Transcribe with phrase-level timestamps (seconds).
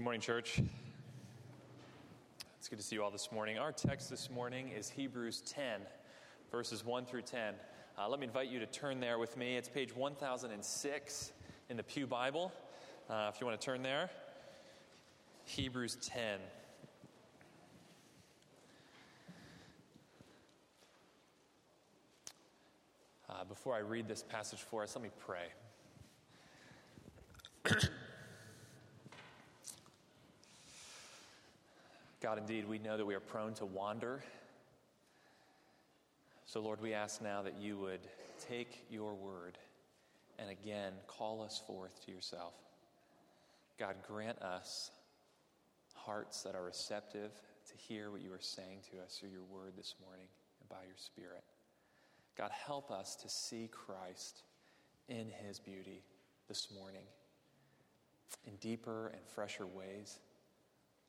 [0.00, 0.62] Good morning, church.
[2.58, 3.58] It's good to see you all this morning.
[3.58, 5.82] Our text this morning is Hebrews 10,
[6.50, 7.52] verses 1 through 10.
[7.98, 9.58] Uh, let me invite you to turn there with me.
[9.58, 11.32] It's page 1006
[11.68, 12.50] in the Pew Bible.
[13.10, 14.08] Uh, if you want to turn there,
[15.44, 16.40] Hebrews 10.
[23.28, 25.48] Uh, before I read this passage for us, let me pray.
[32.20, 34.22] God, indeed, we know that we are prone to wander.
[36.44, 38.00] So, Lord, we ask now that you would
[38.48, 39.56] take your word
[40.38, 42.52] and again call us forth to yourself.
[43.78, 44.90] God, grant us
[45.94, 47.30] hearts that are receptive
[47.70, 50.26] to hear what you are saying to us through your word this morning
[50.60, 51.44] and by your spirit.
[52.36, 54.42] God, help us to see Christ
[55.08, 56.02] in his beauty
[56.48, 57.04] this morning
[58.46, 60.18] in deeper and fresher ways.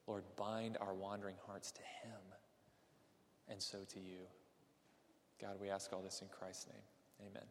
[0.07, 2.19] Lord, bind our wandering hearts to Him
[3.49, 4.21] and so to you.
[5.39, 7.29] God, we ask all this in Christ's name.
[7.29, 7.43] Amen.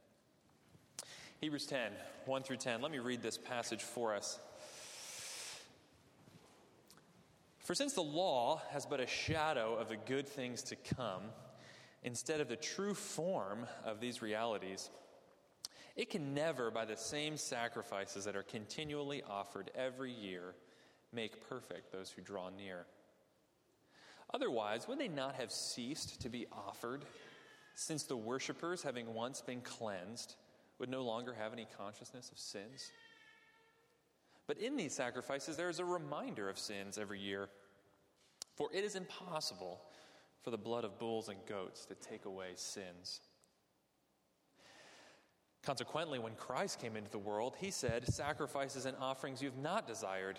[1.41, 1.93] Hebrews 10,
[2.27, 2.83] 1 through 10.
[2.83, 4.39] Let me read this passage for us.
[7.59, 11.23] For since the law has but a shadow of the good things to come,
[12.03, 14.91] instead of the true form of these realities,
[15.97, 20.55] it can never, by the same sacrifices that are continually offered every year,
[21.13, 22.87] make perfect those who draw near.
[24.33, 27.05] Otherwise, would they not have ceased to be offered,
[27.75, 30.37] since the worshippers, having once been cleansed,
[30.79, 32.91] would no longer have any consciousness of sins?
[34.47, 37.49] But in these sacrifices, there is a reminder of sins every year.
[38.57, 39.81] For it is impossible
[40.43, 43.21] for the blood of bulls and goats to take away sins.
[45.63, 49.87] Consequently, when Christ came into the world, he said, Sacrifices and offerings you have not
[49.87, 50.39] desired,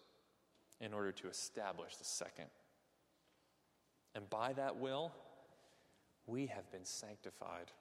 [0.81, 2.47] in order to establish the second.
[4.15, 5.11] And by that will,
[6.27, 7.71] we have been sanctified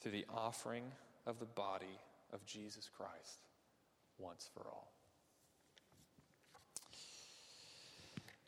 [0.00, 0.84] through the offering
[1.26, 1.98] of the body
[2.32, 3.40] of Jesus Christ
[4.18, 4.92] once for all.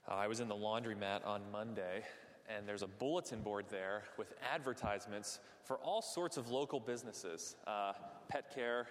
[0.07, 2.05] I was in the laundromat on Monday
[2.49, 7.93] and there's a bulletin board there with advertisements for all sorts of local businesses uh,
[8.29, 8.87] pet care,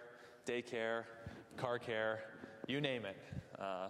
[0.48, 1.04] daycare,
[1.56, 2.20] car care,
[2.68, 3.18] you name it.
[3.60, 3.90] Uh,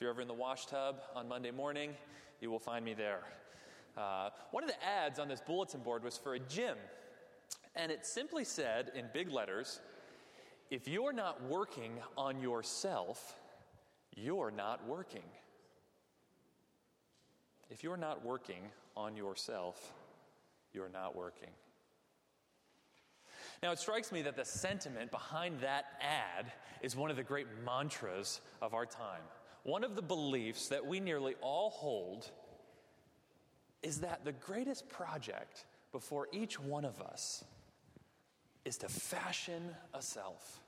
[0.00, 1.90] if you're ever in the wash tub on Monday morning,
[2.40, 3.20] you will find me there.
[3.98, 6.78] Uh, one of the ads on this bulletin board was for a gym,
[7.76, 9.80] and it simply said in big letters
[10.70, 13.38] if you're not working on yourself,
[14.16, 15.28] you're not working.
[17.68, 18.62] If you're not working
[18.96, 19.92] on yourself,
[20.72, 21.50] you're not working.
[23.62, 27.48] Now, it strikes me that the sentiment behind that ad is one of the great
[27.66, 29.20] mantras of our time.
[29.62, 32.30] One of the beliefs that we nearly all hold
[33.82, 37.44] is that the greatest project before each one of us
[38.64, 40.60] is to fashion a self,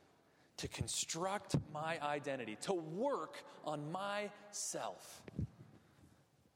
[0.59, 5.23] to construct my identity, to work on myself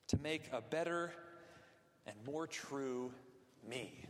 [0.08, 1.12] to make a better
[2.06, 3.12] and more true
[3.68, 4.05] me.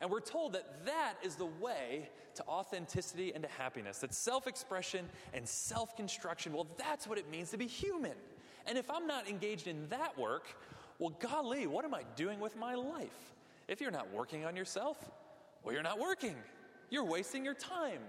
[0.00, 3.98] And we're told that that is the way to authenticity and to happiness.
[3.98, 8.14] That self expression and self construction, well, that's what it means to be human.
[8.66, 10.46] And if I'm not engaged in that work,
[10.98, 13.34] well, golly, what am I doing with my life?
[13.68, 15.10] If you're not working on yourself,
[15.62, 16.36] well, you're not working.
[16.90, 18.00] You're wasting your time.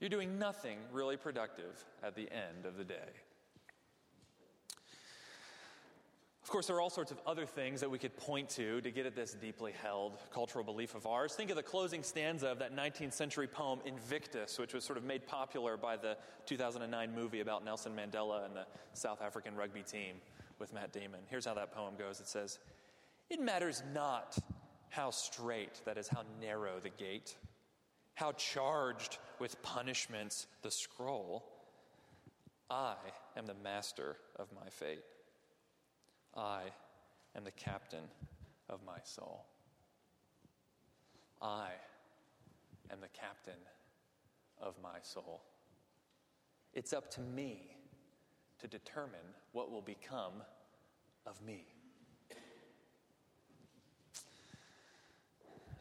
[0.00, 3.08] You're doing nothing really productive at the end of the day.
[6.46, 8.90] Of course, there are all sorts of other things that we could point to to
[8.92, 11.34] get at this deeply held cultural belief of ours.
[11.34, 15.02] Think of the closing stanza of that 19th century poem Invictus, which was sort of
[15.02, 20.14] made popular by the 2009 movie about Nelson Mandela and the South African rugby team
[20.60, 21.18] with Matt Damon.
[21.28, 22.60] Here's how that poem goes it says,
[23.28, 24.38] It matters not
[24.88, 27.34] how straight, that is, how narrow the gate,
[28.14, 31.44] how charged with punishments the scroll.
[32.70, 32.94] I
[33.36, 35.02] am the master of my fate.
[36.36, 36.62] I
[37.34, 38.04] am the captain
[38.68, 39.46] of my soul.
[41.40, 41.70] I
[42.90, 43.60] am the captain
[44.60, 45.42] of my soul.
[46.74, 47.76] It's up to me
[48.58, 50.32] to determine what will become
[51.26, 51.66] of me.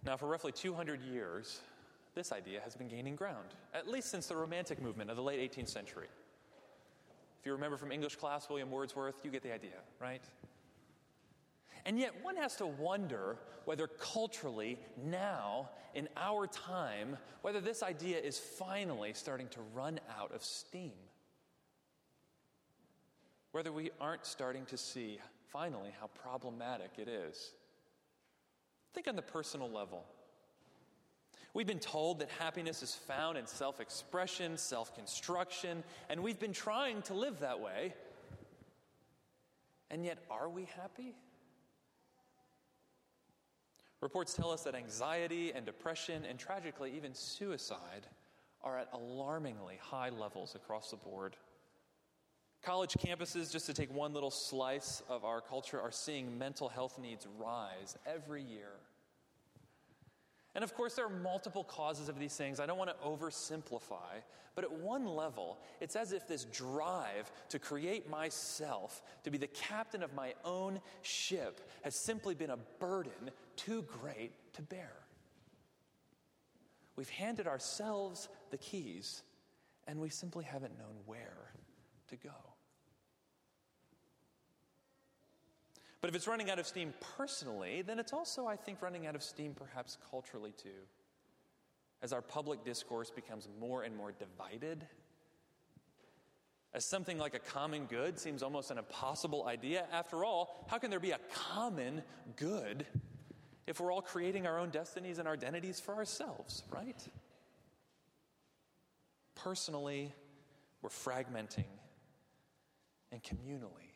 [0.06, 1.62] Now, for roughly 200 years,
[2.14, 5.52] this idea has been gaining ground, at least since the Romantic movement of the late
[5.52, 6.08] 18th century.
[7.40, 10.24] If you remember from English class, William Wordsworth, you get the idea, right?
[11.86, 18.18] And yet, one has to wonder whether culturally, now, in our time, whether this idea
[18.18, 20.94] is finally starting to run out of steam.
[23.52, 27.52] Whether we aren't starting to see, finally, how problematic it is.
[28.94, 30.06] Think on the personal level.
[31.54, 36.52] We've been told that happiness is found in self expression, self construction, and we've been
[36.52, 37.94] trying to live that way.
[39.90, 41.16] And yet, are we happy?
[44.06, 48.06] Reports tell us that anxiety and depression, and tragically, even suicide,
[48.62, 51.36] are at alarmingly high levels across the board.
[52.62, 57.00] College campuses, just to take one little slice of our culture, are seeing mental health
[57.00, 58.74] needs rise every year.
[60.54, 62.60] And of course, there are multiple causes of these things.
[62.60, 64.22] I don't want to oversimplify,
[64.54, 69.48] but at one level, it's as if this drive to create myself, to be the
[69.48, 74.92] captain of my own ship, has simply been a burden too great to bear.
[76.96, 79.24] We've handed ourselves the keys,
[79.88, 81.52] and we simply haven't known where
[82.08, 82.30] to go.
[86.02, 89.16] But if it's running out of steam personally, then it's also, I think, running out
[89.16, 90.86] of steam perhaps culturally too.
[92.02, 94.86] As our public discourse becomes more and more divided,
[96.76, 99.86] as something like a common good seems almost an impossible idea.
[99.92, 102.04] After all, how can there be a common
[102.36, 102.86] good
[103.68, 107.08] if we're all creating our own destinies and identities for ourselves, right?
[109.36, 110.14] Personally,
[110.82, 111.66] we're fragmenting,
[113.12, 113.92] and communally,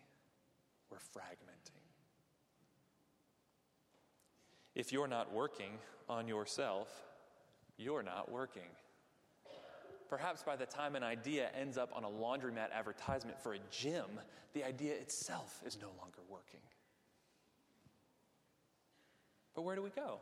[0.90, 1.80] we're fragmenting.
[4.76, 5.72] If you're not working
[6.08, 6.88] on yourself,
[7.78, 8.70] you're not working.
[10.10, 14.20] Perhaps by the time an idea ends up on a laundromat advertisement for a gym,
[14.54, 16.62] the idea itself is no longer working.
[19.60, 20.20] But where do we go?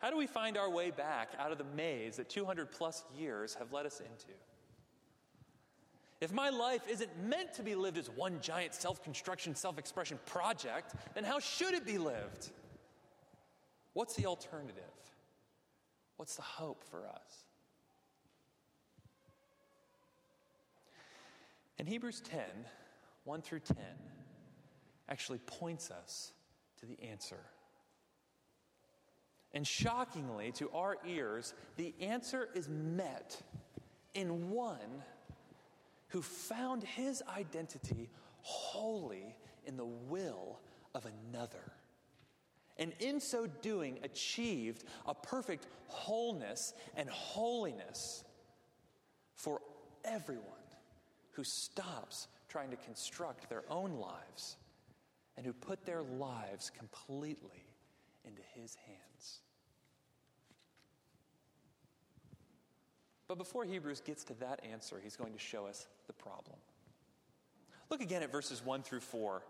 [0.00, 3.54] How do we find our way back out of the maze that 200 plus years
[3.54, 4.32] have led us into?
[6.20, 10.18] If my life isn't meant to be lived as one giant self construction, self expression
[10.26, 12.50] project, then how should it be lived?
[13.92, 14.82] What's the alternative?
[16.16, 17.44] What's the hope for us?
[21.78, 22.40] And Hebrews 10,
[23.22, 23.76] 1 through 10,
[25.08, 26.32] actually points us
[26.82, 27.38] to the answer.
[29.54, 33.40] And shockingly, to our ears, the answer is met
[34.14, 35.02] in one
[36.08, 40.58] who found his identity wholly in the will
[40.94, 41.72] of another
[42.78, 48.24] and in so doing achieved a perfect wholeness and holiness
[49.34, 49.60] for
[50.04, 50.42] everyone
[51.32, 54.56] who stops trying to construct their own lives
[55.36, 57.64] and who put their lives completely
[58.24, 59.40] into his hands.
[63.28, 66.56] But before Hebrews gets to that answer, he's going to show us the problem.
[67.90, 69.42] Look again at verses 1 through 4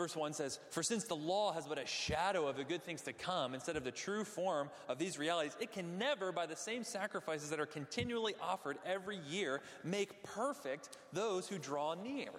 [0.00, 3.02] Verse 1 says, For since the law has but a shadow of the good things
[3.02, 6.56] to come instead of the true form of these realities, it can never, by the
[6.56, 12.30] same sacrifices that are continually offered every year, make perfect those who draw near.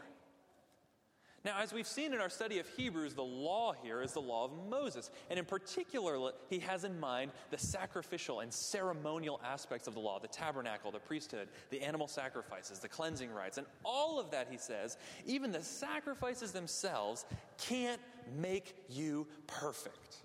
[1.43, 4.45] Now, as we've seen in our study of Hebrews, the law here is the law
[4.45, 5.09] of Moses.
[5.29, 10.19] And in particular, he has in mind the sacrificial and ceremonial aspects of the law
[10.19, 13.57] the tabernacle, the priesthood, the animal sacrifices, the cleansing rites.
[13.57, 17.25] And all of that, he says, even the sacrifices themselves
[17.57, 18.01] can't
[18.39, 20.17] make you perfect.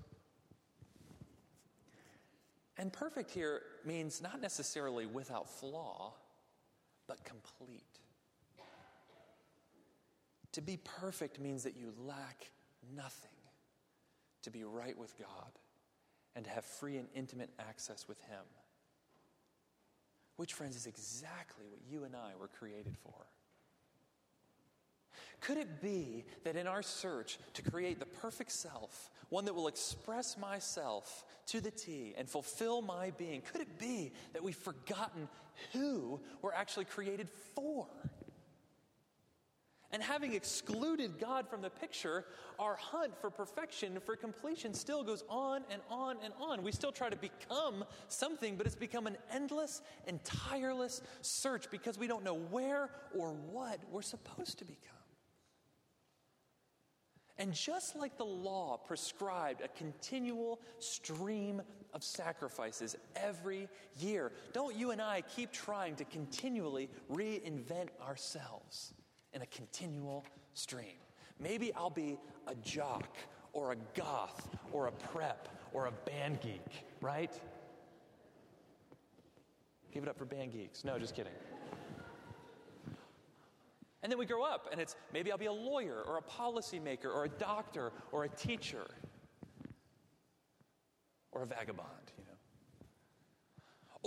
[2.76, 6.12] And perfect here means not necessarily without flaw,
[7.06, 7.95] but complete.
[10.56, 12.50] To be perfect means that you lack
[12.96, 13.28] nothing
[14.40, 15.50] to be right with God
[16.34, 18.40] and to have free and intimate access with Him.
[20.36, 23.26] Which, friends, is exactly what you and I were created for.
[25.42, 29.68] Could it be that in our search to create the perfect self, one that will
[29.68, 35.28] express myself to the T and fulfill my being, could it be that we've forgotten
[35.75, 37.88] who we're actually created for?
[39.96, 42.26] And having excluded God from the picture,
[42.58, 46.62] our hunt for perfection, for completion, still goes on and on and on.
[46.62, 51.98] We still try to become something, but it's become an endless and tireless search because
[51.98, 54.98] we don't know where or what we're supposed to become.
[57.38, 61.62] And just like the law prescribed a continual stream
[61.94, 63.66] of sacrifices every
[63.98, 68.92] year, don't you and I keep trying to continually reinvent ourselves
[69.36, 70.24] in a continual
[70.54, 70.96] stream?
[71.38, 73.06] Maybe I'll be a jock
[73.52, 77.38] or a goth or a prep or a band geek, right?
[79.92, 80.84] Give it up for band geeks.
[80.84, 81.32] No, just kidding.
[84.02, 87.06] And then we grow up, and it's maybe I'll be a lawyer or a policymaker
[87.06, 88.86] or a doctor or a teacher
[91.32, 92.05] or a vagabond.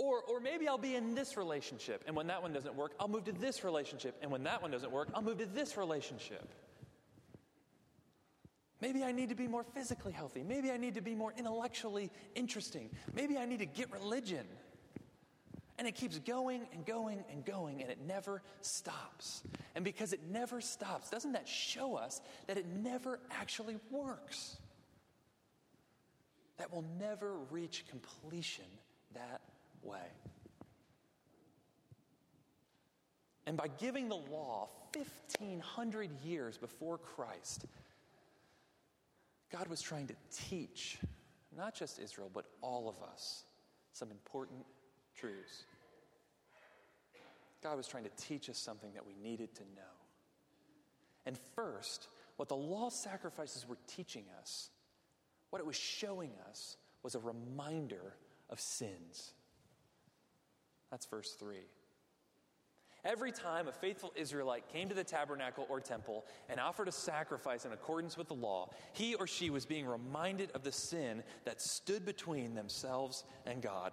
[0.00, 3.08] Or, or maybe I'll be in this relationship, and when that one doesn't work, I'll
[3.08, 6.48] move to this relationship, and when that one doesn't work, I'll move to this relationship.
[8.80, 10.42] Maybe I need to be more physically healthy.
[10.42, 12.88] Maybe I need to be more intellectually interesting.
[13.12, 14.46] Maybe I need to get religion.
[15.78, 19.42] And it keeps going and going and going, and it never stops.
[19.74, 24.56] And because it never stops, doesn't that show us that it never actually works?
[26.56, 28.64] That will never reach completion
[29.14, 29.42] that
[29.82, 29.98] way.
[33.46, 37.64] And by giving the law 1,500 years before Christ,
[39.50, 40.98] God was trying to teach
[41.56, 43.44] not just Israel, but all of us
[43.92, 44.64] some important
[45.16, 45.64] truths.
[47.62, 49.96] God was trying to teach us something that we needed to know.
[51.26, 54.70] And first, what the law sacrifices were teaching us,
[55.50, 58.14] what it was showing us, was a reminder
[58.48, 59.32] of sins.
[60.90, 61.56] That's verse 3.
[63.04, 67.64] Every time a faithful Israelite came to the tabernacle or temple and offered a sacrifice
[67.64, 71.62] in accordance with the law, he or she was being reminded of the sin that
[71.62, 73.92] stood between themselves and God.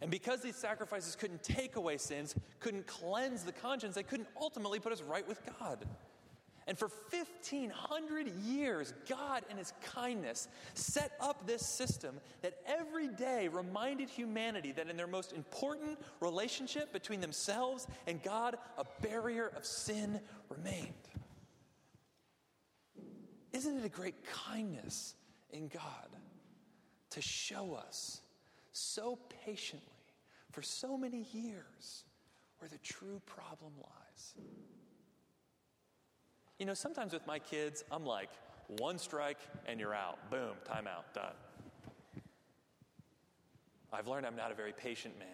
[0.00, 4.78] And because these sacrifices couldn't take away sins, couldn't cleanse the conscience, they couldn't ultimately
[4.78, 5.86] put us right with God.
[6.66, 13.48] And for 1,500 years, God, in His kindness, set up this system that every day
[13.48, 19.64] reminded humanity that in their most important relationship between themselves and God, a barrier of
[19.64, 20.92] sin remained.
[23.52, 25.14] Isn't it a great kindness
[25.50, 26.08] in God
[27.10, 28.20] to show us
[28.72, 29.86] so patiently
[30.52, 32.04] for so many years
[32.58, 34.34] where the true problem lies.
[36.58, 38.30] You know, sometimes with my kids, I'm like,
[38.78, 40.18] one strike and you're out.
[40.30, 41.34] Boom, timeout, done.
[43.92, 45.28] I've learned I'm not a very patient man.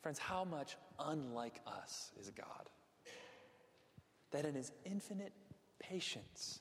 [0.00, 2.70] Friends, how much unlike us is God?
[4.30, 5.32] That in his infinite
[5.80, 6.60] patience,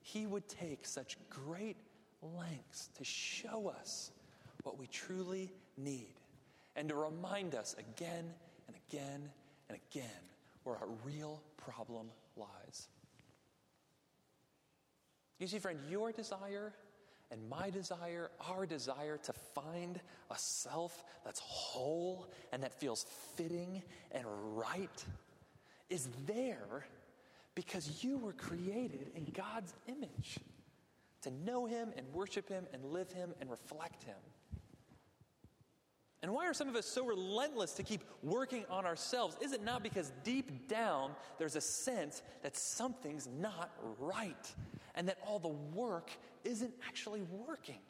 [0.00, 1.76] he would take such great
[2.22, 4.12] lengths to show us
[4.62, 6.14] what we truly need
[6.76, 8.32] and to remind us again
[8.68, 9.28] and again
[9.68, 10.06] and again
[10.62, 12.88] where our real problem lies.
[15.38, 16.72] You see, friend, your desire
[17.30, 23.06] and my desire, our desire to find a self that's whole and that feels
[23.36, 24.24] fitting and
[24.56, 25.04] right,
[25.90, 26.86] is there
[27.54, 30.38] because you were created in God's image
[31.22, 34.16] to know Him and worship Him and live Him and reflect Him.
[36.24, 39.36] And why are some of us so relentless to keep working on ourselves?
[39.42, 44.54] Is it not because deep down there's a sense that something's not right
[44.94, 46.10] and that all the work
[46.42, 47.80] isn't actually working?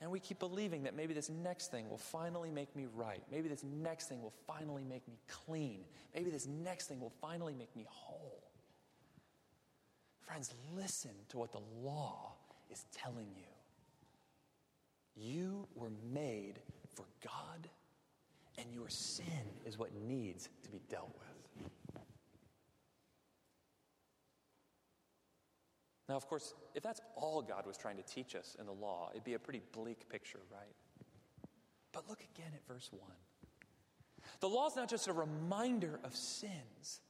[0.00, 3.24] And we keep believing that maybe this next thing will finally make me right.
[3.28, 5.80] Maybe this next thing will finally make me clean.
[6.14, 8.44] Maybe this next thing will finally make me whole.
[10.20, 12.34] Friends, listen to what the law
[12.70, 13.47] is telling you.
[15.20, 16.60] You were made
[16.94, 17.68] for God,
[18.56, 19.24] and your sin
[19.66, 21.28] is what needs to be dealt with.
[26.08, 29.10] Now, of course, if that's all God was trying to teach us in the law,
[29.12, 30.74] it'd be a pretty bleak picture, right?
[31.92, 33.02] But look again at verse 1.
[34.40, 37.00] The law is not just a reminder of sins,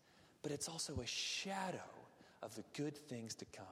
[0.43, 1.79] but it's also a shadow
[2.43, 3.67] of the good things to come.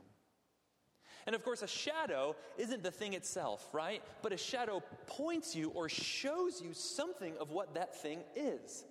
[1.26, 4.02] And of course, a shadow isn't the thing itself, right?
[4.22, 8.84] But a shadow points you or shows you something of what that thing is.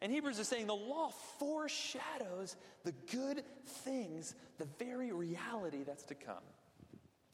[0.00, 3.42] And Hebrews is saying the law foreshadows the good
[3.84, 6.36] things, the very reality that's to come.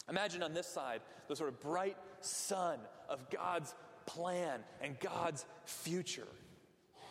[0.09, 3.75] Imagine on this side the sort of bright sun of God's
[4.07, 6.29] plan and God's future.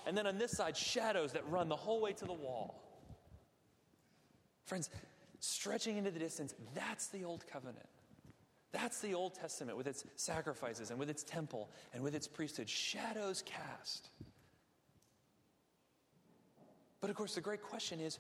[0.06, 2.84] and then on this side, shadows that run the whole way to the wall.
[4.66, 4.90] Friends,
[5.44, 7.86] stretching into the distance, that's the Old Covenant.
[8.72, 12.70] That's the Old Testament with its sacrifices and with its temple and with its priesthood.
[12.70, 14.10] Shadows cast.
[17.02, 18.20] But of course, the great question is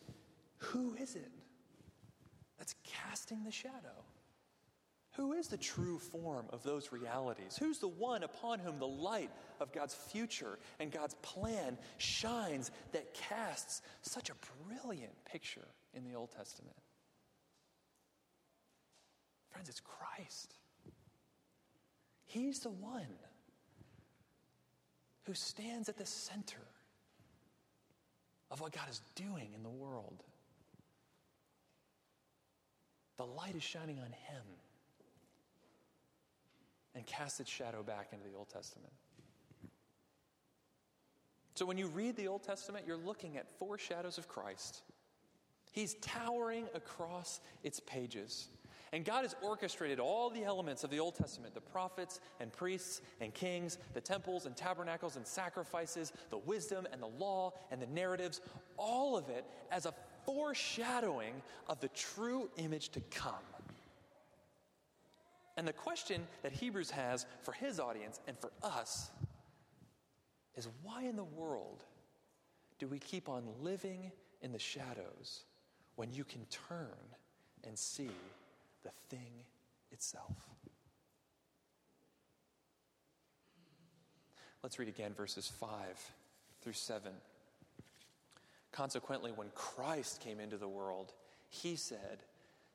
[0.57, 1.31] who is it
[2.57, 4.03] that's casting the shadow?
[5.13, 7.55] Who is the true form of those realities?
[7.57, 13.13] Who's the one upon whom the light of God's future and God's plan shines that
[13.13, 14.33] casts such a
[14.67, 16.75] brilliant picture in the Old Testament?
[19.53, 20.55] Friends, it's Christ.
[22.25, 23.07] He's the one
[25.25, 26.57] who stands at the center
[28.51, 30.23] of what God is doing in the world.
[33.17, 34.43] The light is shining on him
[36.95, 38.91] and casts its shadow back into the Old Testament.
[41.53, 44.81] So when you read the Old Testament, you're looking at foreshadows of Christ.
[45.71, 48.47] He's towering across its pages.
[48.93, 53.01] And God has orchestrated all the elements of the Old Testament the prophets and priests
[53.19, 57.87] and kings, the temples and tabernacles and sacrifices, the wisdom and the law and the
[57.87, 58.39] narratives,
[58.77, 59.93] all of it as a
[60.27, 61.33] foreshadowing
[61.67, 63.33] of the true image to come.
[65.57, 69.09] And the question that Hebrews has for his audience and for us
[70.55, 71.83] is why in the world
[72.77, 74.11] do we keep on living
[74.43, 75.45] in the shadows
[75.95, 76.89] when you can turn
[77.63, 78.11] and see
[78.83, 79.45] the thing
[79.91, 80.35] itself.
[84.61, 85.69] Let's read again verses 5
[86.61, 87.11] through 7.
[88.71, 91.11] Consequently, when Christ came into the world,
[91.49, 92.23] he said,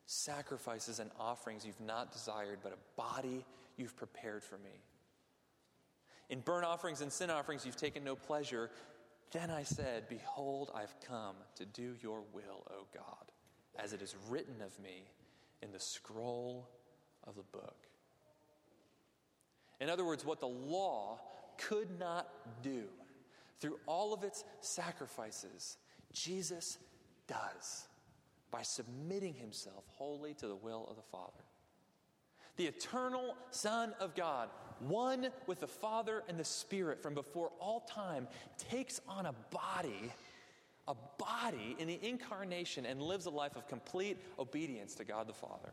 [0.05, 3.45] Sacrifices and offerings you've not desired, but a body
[3.77, 4.83] you've prepared for me.
[6.29, 8.69] In burnt offerings and sin offerings you've taken no pleasure.
[9.31, 13.31] Then I said, Behold, I've come to do your will, O God,
[13.77, 15.03] as it is written of me
[15.61, 16.69] in the scroll
[17.25, 17.87] of the book.
[19.79, 21.19] In other words, what the law
[21.57, 22.27] could not
[22.63, 22.83] do
[23.59, 25.77] through all of its sacrifices,
[26.13, 26.77] Jesus
[27.27, 27.87] does
[28.51, 31.43] by submitting himself wholly to the will of the Father.
[32.57, 37.81] The eternal Son of God, one with the Father and the Spirit from before all
[37.81, 40.11] time, takes on a body
[40.89, 45.33] a body in the incarnation and lives a life of complete obedience to God the
[45.33, 45.71] Father.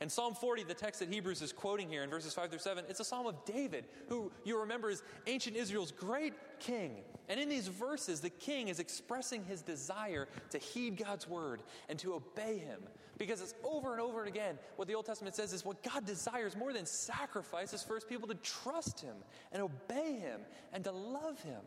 [0.00, 2.84] And Psalm 40, the text that Hebrews is quoting here in verses 5 through 7,
[2.88, 6.96] it's a psalm of David, who you remember is ancient Israel's great king.
[7.28, 11.98] And in these verses, the king is expressing his desire to heed God's word and
[11.98, 12.80] to obey him.
[13.18, 16.06] Because it's over and over and again, what the Old Testament says is what God
[16.06, 19.16] desires more than sacrifice is for his people to trust him
[19.52, 20.40] and obey him
[20.72, 21.60] and to love him.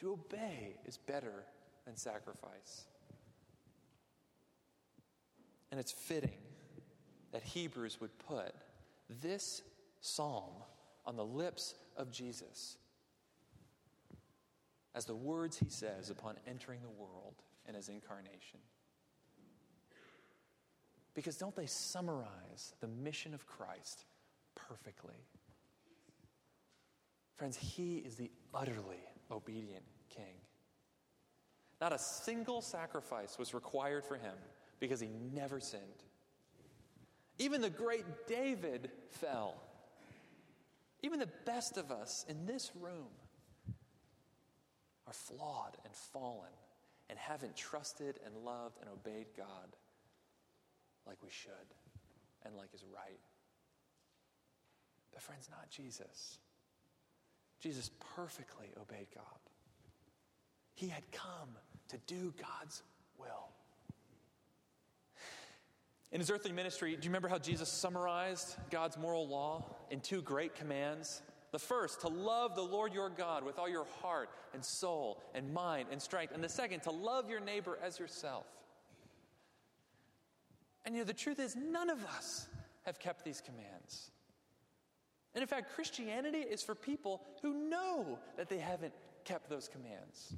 [0.00, 1.44] To obey is better
[1.84, 2.86] than sacrifice.
[5.70, 6.38] And it's fitting
[7.32, 8.54] that Hebrews would put
[9.22, 9.62] this
[10.00, 10.54] psalm
[11.04, 12.78] on the lips of Jesus
[14.94, 17.34] as the words he says upon entering the world
[17.68, 18.58] in his incarnation.
[21.14, 24.04] Because don't they summarize the mission of Christ
[24.54, 25.26] perfectly?
[27.36, 29.00] Friends, he is the utterly
[29.30, 30.34] obedient king.
[31.80, 34.34] Not a single sacrifice was required for him
[34.80, 35.82] because he never sinned.
[37.38, 39.62] Even the great David fell.
[41.02, 43.08] Even the best of us in this room
[45.06, 46.52] are flawed and fallen
[47.08, 49.76] and haven't trusted and loved and obeyed God
[51.06, 51.50] like we should
[52.44, 53.20] and like is right.
[55.12, 56.38] But, friends, not Jesus.
[57.60, 59.24] Jesus perfectly obeyed God.
[60.74, 61.50] He had come
[61.88, 62.82] to do God's
[63.18, 63.50] will.
[66.12, 70.22] In his earthly ministry, do you remember how Jesus summarized God's moral law in two
[70.22, 71.22] great commands?
[71.52, 75.52] The first, to love the Lord your God with all your heart and soul and
[75.52, 76.32] mind and strength.
[76.34, 78.46] And the second, to love your neighbor as yourself.
[80.84, 82.46] And you know, the truth is, none of us
[82.82, 84.10] have kept these commands.
[85.34, 88.92] And in fact, Christianity is for people who know that they haven't
[89.24, 90.34] kept those commands.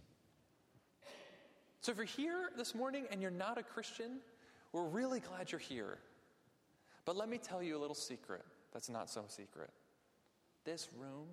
[1.81, 4.19] So if you're here this morning and you're not a Christian,
[4.73, 5.99] we're really glad you're here.
[7.05, 9.71] But let me tell you a little secret that's not so secret.
[10.65, 11.27] This room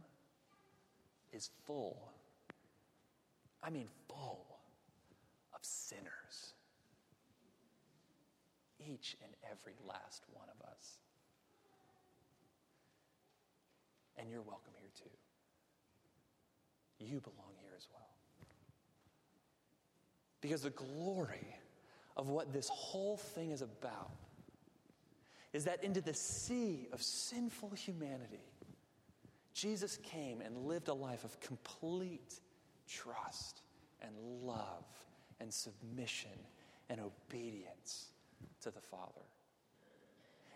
[1.31, 2.09] is full,
[3.61, 4.45] I mean, full
[5.53, 6.53] of sinners.
[8.79, 10.97] Each and every last one of us.
[14.19, 15.09] And you're welcome here too.
[16.99, 18.09] you belong here as well.
[20.41, 21.55] Because the glory
[22.17, 24.11] of what this whole thing is about
[25.53, 28.43] is that into the sea of sinful humanity,
[29.53, 32.39] Jesus came and lived a life of complete
[32.87, 33.61] trust
[34.01, 34.11] and
[34.43, 34.85] love
[35.39, 36.31] and submission
[36.89, 38.11] and obedience
[38.61, 39.21] to the Father.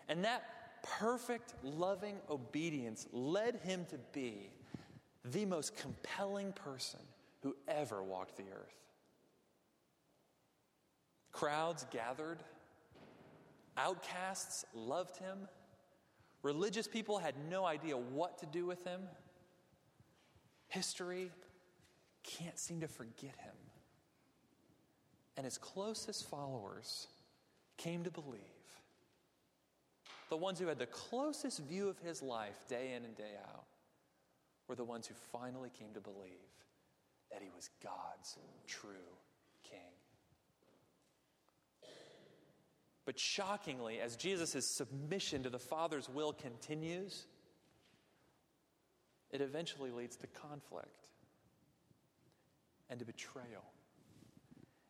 [0.08, 0.44] And that
[0.84, 4.50] perfect, loving obedience led him to be
[5.24, 7.00] the most compelling person
[7.42, 8.76] who ever walked the earth.
[11.32, 12.38] Crowds gathered,
[13.76, 15.48] outcasts loved him,
[16.42, 19.00] religious people had no idea what to do with him.
[20.68, 21.30] History
[22.22, 23.54] can't seem to forget him.
[25.36, 27.08] And his closest followers
[27.76, 28.53] came to believe.
[30.30, 33.64] The ones who had the closest view of his life day in and day out
[34.68, 36.18] were the ones who finally came to believe
[37.30, 38.90] that he was God's true
[39.62, 39.78] king.
[43.04, 47.26] But shockingly, as Jesus' submission to the Father's will continues,
[49.30, 51.08] it eventually leads to conflict
[52.88, 53.64] and to betrayal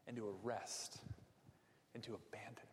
[0.06, 0.98] and to arrest
[1.94, 2.70] and to abandonment.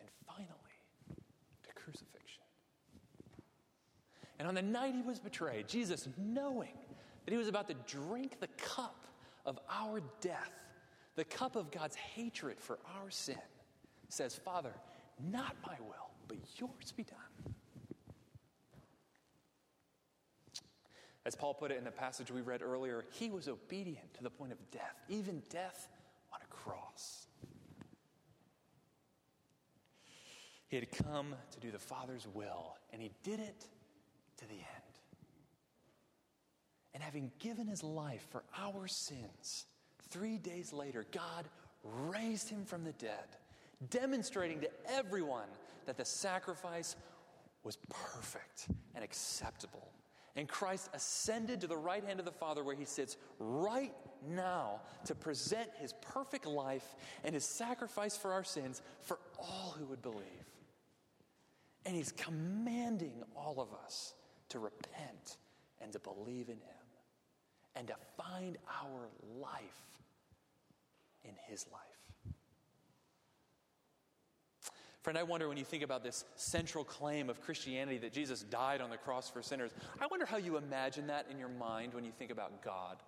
[0.00, 0.76] And finally,
[1.64, 2.44] to crucifixion.
[4.42, 6.76] And on the night he was betrayed, Jesus, knowing
[7.24, 9.06] that he was about to drink the cup
[9.46, 10.50] of our death,
[11.14, 13.38] the cup of God's hatred for our sin,
[14.08, 14.74] says, Father,
[15.30, 17.54] not my will, but yours be done.
[21.24, 24.30] As Paul put it in the passage we read earlier, he was obedient to the
[24.30, 25.86] point of death, even death
[26.32, 27.28] on a cross.
[30.66, 33.68] He had come to do the Father's will, and he did it
[34.42, 34.64] to the end.
[36.94, 39.66] And having given his life for our sins,
[40.10, 41.48] three days later, God
[41.82, 43.36] raised him from the dead,
[43.90, 45.48] demonstrating to everyone
[45.86, 46.96] that the sacrifice
[47.64, 49.92] was perfect and acceptable
[50.36, 53.92] and Christ ascended to the right hand of the Father where he sits right
[54.26, 59.84] now to present his perfect life and his sacrifice for our sins for all who
[59.86, 60.22] would believe.
[61.84, 64.14] And he's commanding all of us
[64.52, 65.38] to repent
[65.80, 66.82] and to believe in him
[67.74, 69.08] and to find our
[69.40, 70.00] life
[71.24, 72.34] in his life.
[75.02, 78.80] Friend, I wonder when you think about this central claim of Christianity that Jesus died
[78.80, 82.04] on the cross for sinners, I wonder how you imagine that in your mind when
[82.04, 82.98] you think about God.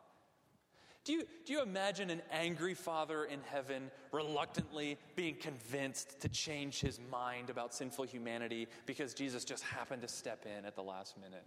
[1.04, 6.80] Do you, do you imagine an angry father in heaven reluctantly being convinced to change
[6.80, 11.18] his mind about sinful humanity because Jesus just happened to step in at the last
[11.20, 11.44] minute?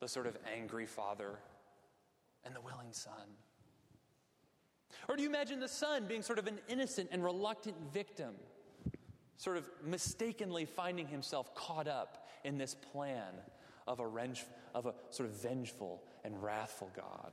[0.00, 1.38] The sort of angry father
[2.44, 3.12] and the willing son.
[5.08, 8.34] Or do you imagine the son being sort of an innocent and reluctant victim?
[9.36, 13.34] sort of mistakenly finding himself caught up in this plan
[13.86, 14.04] of a,
[14.74, 17.32] of a sort of vengeful and wrathful God.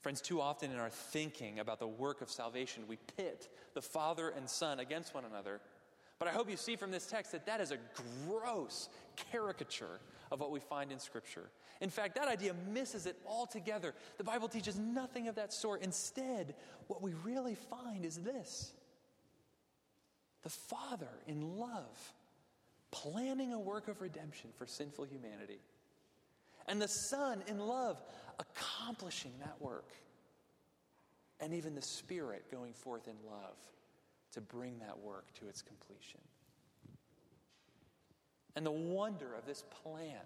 [0.00, 4.28] Friends, too often in our thinking about the work of salvation, we pit the Father
[4.28, 5.60] and Son against one another.
[6.18, 7.78] But I hope you see from this text that that is a
[8.26, 8.88] gross
[9.30, 11.50] caricature of what we find in Scripture.
[11.80, 13.94] In fact, that idea misses it altogether.
[14.18, 15.82] The Bible teaches nothing of that sort.
[15.82, 16.54] Instead,
[16.88, 18.72] what we really find is this
[20.42, 22.12] the Father in love,
[22.90, 25.58] planning a work of redemption for sinful humanity,
[26.66, 28.00] and the Son in love,
[28.38, 29.92] accomplishing that work,
[31.40, 33.56] and even the Spirit going forth in love
[34.32, 36.20] to bring that work to its completion.
[38.56, 40.24] And the wonder of this plan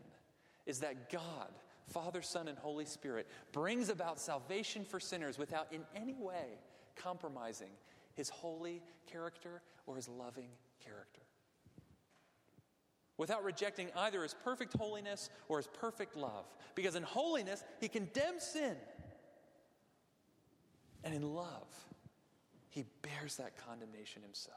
[0.67, 1.51] is that God,
[1.89, 6.59] Father, Son, and Holy Spirit, brings about salvation for sinners without in any way
[6.97, 7.71] compromising
[8.15, 10.49] his holy character or his loving
[10.85, 11.23] character.
[13.23, 16.45] Without rejecting either his perfect holiness or his perfect love.
[16.75, 18.75] Because in holiness, he condemns sin.
[21.05, 21.69] And in love,
[22.69, 24.57] he bears that condemnation himself.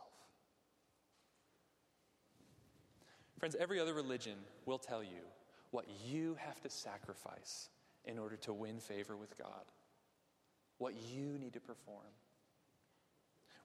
[3.37, 5.21] Friends, every other religion will tell you
[5.69, 7.69] what you have to sacrifice
[8.05, 9.65] in order to win favor with God,
[10.79, 12.09] what you need to perform.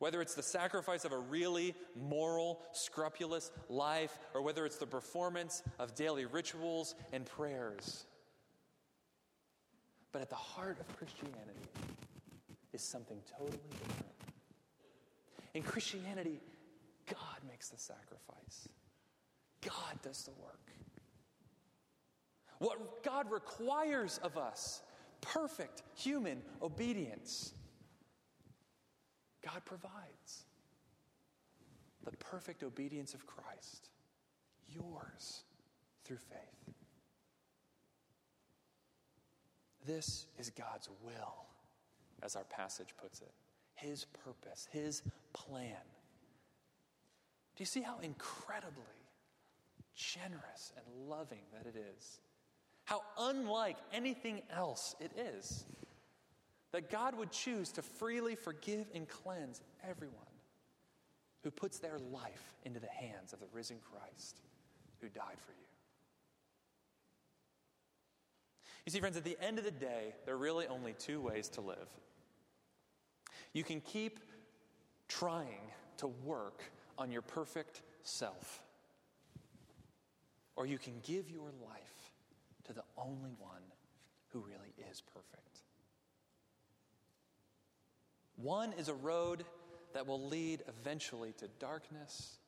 [0.00, 5.62] Whether it's the sacrifice of a really moral, scrupulous life, or whether it's the performance
[5.78, 8.06] of daily rituals and prayers.
[10.10, 11.68] But at the heart of Christianity
[12.72, 14.06] is something totally different.
[15.54, 16.40] In Christianity,
[17.06, 18.68] God makes the sacrifice.
[19.60, 20.72] God does the work.
[22.58, 24.82] What God requires of us
[25.20, 27.52] perfect human obedience.
[29.44, 30.44] God provides
[32.05, 33.88] the perfect obedience of Christ,
[34.68, 35.44] yours
[36.05, 36.74] through faith.
[39.87, 41.46] This is God's will,
[42.22, 43.33] as our passage puts it,
[43.74, 45.76] His purpose, His plan.
[47.57, 48.83] Do you see how incredibly
[49.94, 52.20] generous and loving that it is?
[52.85, 55.64] How unlike anything else it is
[56.72, 60.16] that God would choose to freely forgive and cleanse everyone
[61.42, 64.40] who puts their life into the hands of the risen Christ
[65.00, 65.59] who died for you.
[68.87, 71.48] You see, friends, at the end of the day, there are really only two ways
[71.50, 71.88] to live.
[73.52, 74.20] You can keep
[75.09, 75.61] trying
[75.98, 76.62] to work
[76.96, 78.62] on your perfect self,
[80.56, 82.12] or you can give your life
[82.64, 83.62] to the only one
[84.28, 85.39] who really is perfect.
[88.42, 89.44] One is a road
[89.92, 92.38] that will lead eventually to darkness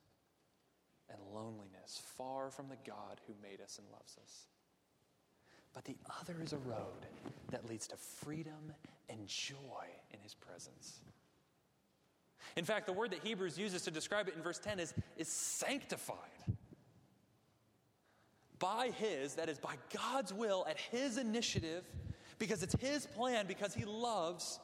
[1.11, 4.47] and loneliness, far from the God who made us and loves us.
[5.75, 7.07] But the other is a road
[7.51, 8.73] that leads to freedom
[9.09, 11.01] and joy in his presence.
[12.57, 15.29] In fact, the word that Hebrews uses to describe it in verse 10 is, is
[15.29, 16.17] sanctified.
[18.59, 21.85] By his, that is, by God's will, at his initiative,
[22.39, 24.61] because it's his plan, because he loves,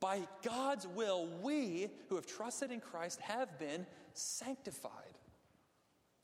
[0.00, 4.92] by God's will, we who have trusted in Christ have been sanctified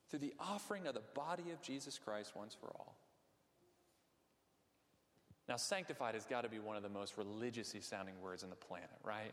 [0.09, 2.97] through the offering of the body of Jesus Christ once for all.
[5.49, 8.57] Now, sanctified has got to be one of the most religiously sounding words on the
[8.57, 9.33] planet, right?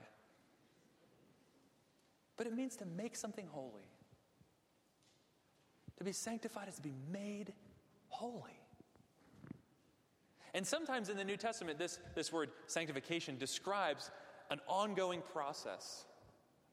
[2.37, 3.87] But it means to make something holy.
[5.97, 7.53] To be sanctified is to be made
[8.09, 8.59] holy.
[10.53, 14.11] And sometimes in the New Testament, this, this word sanctification describes
[14.49, 16.05] an ongoing process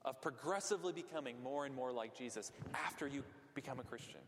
[0.05, 3.23] of progressively becoming more and more like Jesus after you
[3.55, 4.21] become a Christian.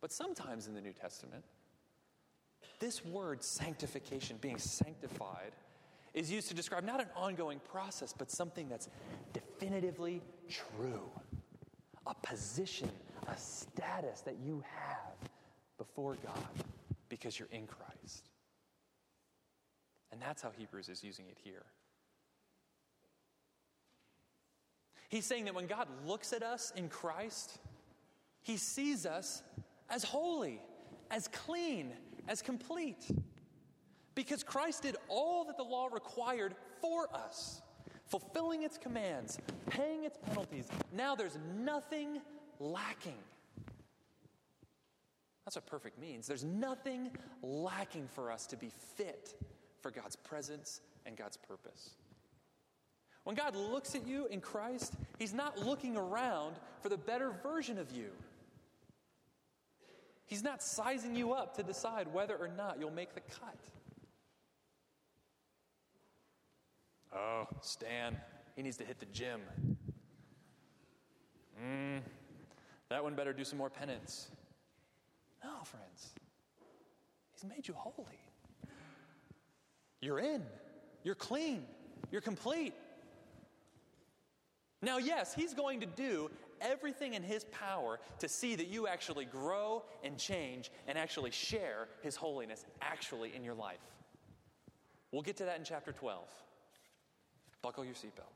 [0.00, 1.44] But sometimes in the New Testament,
[2.78, 5.52] this word sanctification, being sanctified,
[6.14, 8.88] is used to describe not an ongoing process, but something that's
[9.32, 11.10] definitively true.
[12.06, 12.90] A position,
[13.28, 15.30] a status that you have
[15.78, 16.64] before God
[17.08, 18.30] because you're in Christ.
[20.20, 21.64] And that's how Hebrews is using it here.
[25.08, 27.58] He's saying that when God looks at us in Christ,
[28.42, 29.42] he sees us
[29.88, 30.60] as holy,
[31.10, 31.94] as clean,
[32.28, 33.08] as complete.
[34.14, 37.62] Because Christ did all that the law required for us,
[38.04, 39.38] fulfilling its commands,
[39.70, 40.68] paying its penalties.
[40.92, 42.20] Now there's nothing
[42.58, 43.16] lacking.
[45.46, 46.26] That's what perfect means.
[46.26, 47.10] There's nothing
[47.42, 49.34] lacking for us to be fit
[49.80, 51.90] for God's presence and God's purpose.
[53.24, 57.78] When God looks at you in Christ, He's not looking around for the better version
[57.78, 58.10] of you.
[60.26, 63.58] He's not sizing you up to decide whether or not you'll make the cut.
[67.12, 68.16] Oh, Stan,
[68.54, 69.40] he needs to hit the gym.
[71.60, 72.00] Mm,
[72.88, 74.28] that one better do some more penance.
[75.42, 76.10] No, friends.
[77.32, 78.20] He's made you holy.
[80.00, 80.42] You're in.
[81.04, 81.64] You're clean.
[82.10, 82.74] You're complete.
[84.82, 89.24] Now, yes, he's going to do everything in his power to see that you actually
[89.24, 93.78] grow and change and actually share his holiness actually in your life.
[95.12, 96.24] We'll get to that in chapter 12.
[97.62, 98.32] Buckle your seatbelt.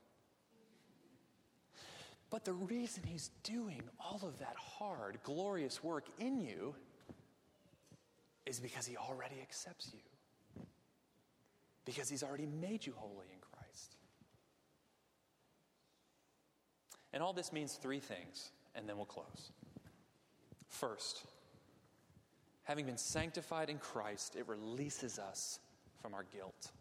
[2.31, 6.75] But the reason he's doing all of that hard, glorious work in you
[8.45, 10.01] is because he already accepts you.
[11.85, 13.97] Because he's already made you holy in Christ.
[17.13, 19.53] And all this means three things, and then we'll close.
[20.69, 21.25] First,
[22.65, 25.61] having been sanctified in Christ, it releases us
[26.03, 26.73] from our guilt.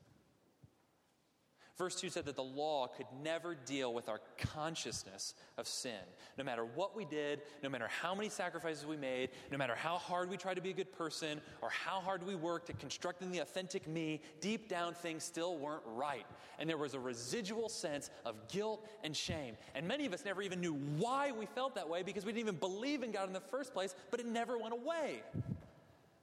[1.75, 5.99] Verse 2 said that the law could never deal with our consciousness of sin.
[6.37, 9.97] No matter what we did, no matter how many sacrifices we made, no matter how
[9.97, 13.31] hard we tried to be a good person, or how hard we worked at constructing
[13.31, 16.27] the authentic me, deep down things still weren't right.
[16.59, 19.57] And there was a residual sense of guilt and shame.
[19.73, 22.47] And many of us never even knew why we felt that way because we didn't
[22.47, 25.23] even believe in God in the first place, but it never went away.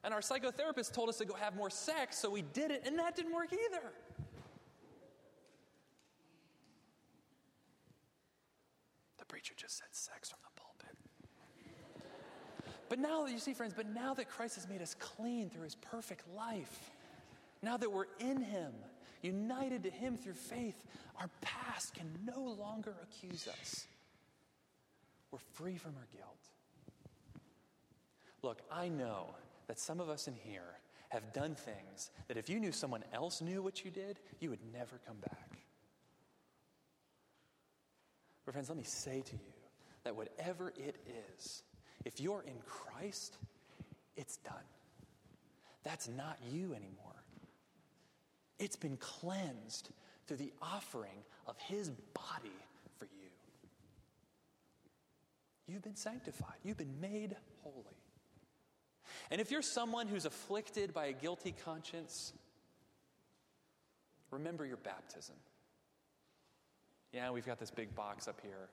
[0.03, 2.99] And our psychotherapist told us to go have more sex, so we did it, and
[2.99, 3.93] that didn't work either.
[9.41, 10.95] Preacher just said sex from the pulpit.
[12.91, 15.77] But now, you see, friends, but now that Christ has made us clean through his
[15.77, 16.91] perfect life,
[17.63, 18.73] now that we're in him,
[19.23, 20.85] united to him through faith,
[21.19, 23.87] our past can no longer accuse us.
[25.31, 26.37] We're free from our guilt.
[28.43, 29.35] Look, I know
[29.69, 30.77] that some of us in here
[31.09, 34.61] have done things that if you knew someone else knew what you did, you would
[34.71, 35.60] never come back.
[38.51, 39.53] But, friends, let me say to you
[40.03, 40.97] that whatever it
[41.39, 41.63] is,
[42.05, 43.37] if you're in Christ,
[44.17, 44.57] it's done.
[45.85, 47.23] That's not you anymore.
[48.59, 49.91] It's been cleansed
[50.27, 52.51] through the offering of His body
[52.99, 53.31] for you.
[55.69, 57.77] You've been sanctified, you've been made holy.
[59.31, 62.33] And if you're someone who's afflicted by a guilty conscience,
[64.33, 65.37] remember your baptism.
[67.13, 68.69] Yeah, we've got this big box up here.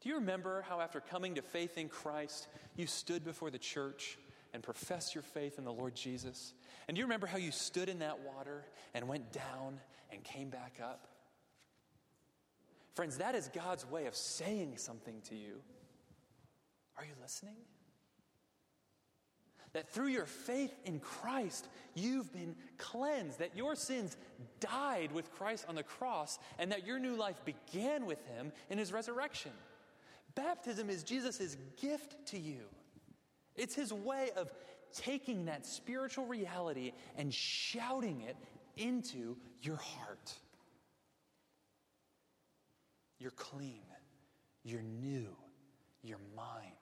[0.00, 4.18] Do you remember how, after coming to faith in Christ, you stood before the church
[4.52, 6.52] and professed your faith in the Lord Jesus?
[6.86, 9.80] And do you remember how you stood in that water and went down
[10.12, 11.08] and came back up?
[12.94, 15.56] Friends, that is God's way of saying something to you.
[16.96, 17.56] Are you listening?
[19.72, 24.16] That through your faith in Christ, you've been cleansed, that your sins
[24.60, 28.78] died with Christ on the cross, and that your new life began with him in
[28.78, 29.52] his resurrection.
[30.34, 32.62] Baptism is Jesus' gift to you.
[33.54, 34.52] It's his way of
[34.94, 38.36] taking that spiritual reality and shouting it
[38.76, 40.32] into your heart.
[43.18, 43.82] You're clean.
[44.62, 45.28] You're new.
[46.02, 46.75] You're mine.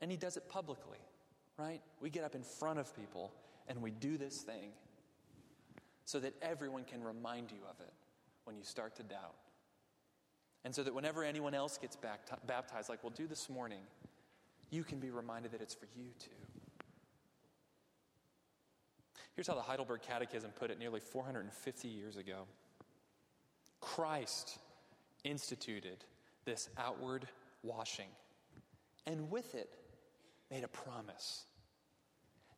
[0.00, 0.98] And he does it publicly,
[1.56, 1.80] right?
[2.00, 3.32] We get up in front of people
[3.66, 4.70] and we do this thing
[6.04, 7.92] so that everyone can remind you of it
[8.44, 9.34] when you start to doubt.
[10.64, 13.80] And so that whenever anyone else gets baptized, like we'll do this morning,
[14.70, 16.30] you can be reminded that it's for you too.
[19.34, 22.46] Here's how the Heidelberg Catechism put it nearly 450 years ago
[23.80, 24.58] Christ
[25.22, 26.04] instituted
[26.44, 27.28] this outward
[27.62, 28.08] washing,
[29.06, 29.77] and with it,
[30.50, 31.44] made a promise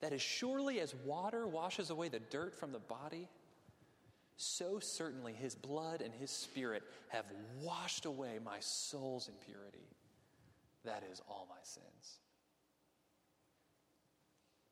[0.00, 3.29] that as surely as water washes away the dirt from the body,
[4.37, 7.26] so certainly his blood and his spirit have
[7.61, 9.87] washed away my soul's impurity.
[10.85, 12.20] That is all my sins.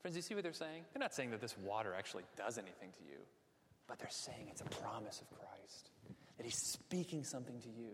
[0.01, 0.85] Friends, you see what they're saying?
[0.93, 3.19] They're not saying that this water actually does anything to you,
[3.87, 5.91] but they're saying it's a promise of Christ,
[6.39, 7.91] that he's speaking something to you,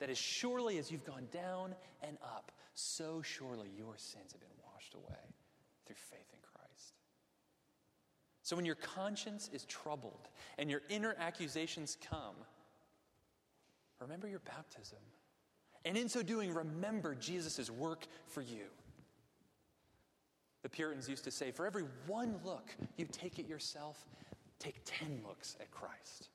[0.00, 4.50] that as surely as you've gone down and up, so surely your sins have been
[4.72, 5.34] washed away
[5.84, 6.94] through faith in Christ.
[8.42, 12.36] So when your conscience is troubled and your inner accusations come,
[14.00, 14.98] remember your baptism.
[15.84, 18.66] And in so doing, remember Jesus' work for you.
[20.62, 24.06] The Puritans used to say, for every one look you take at yourself,
[24.60, 26.28] take 10 looks at Christ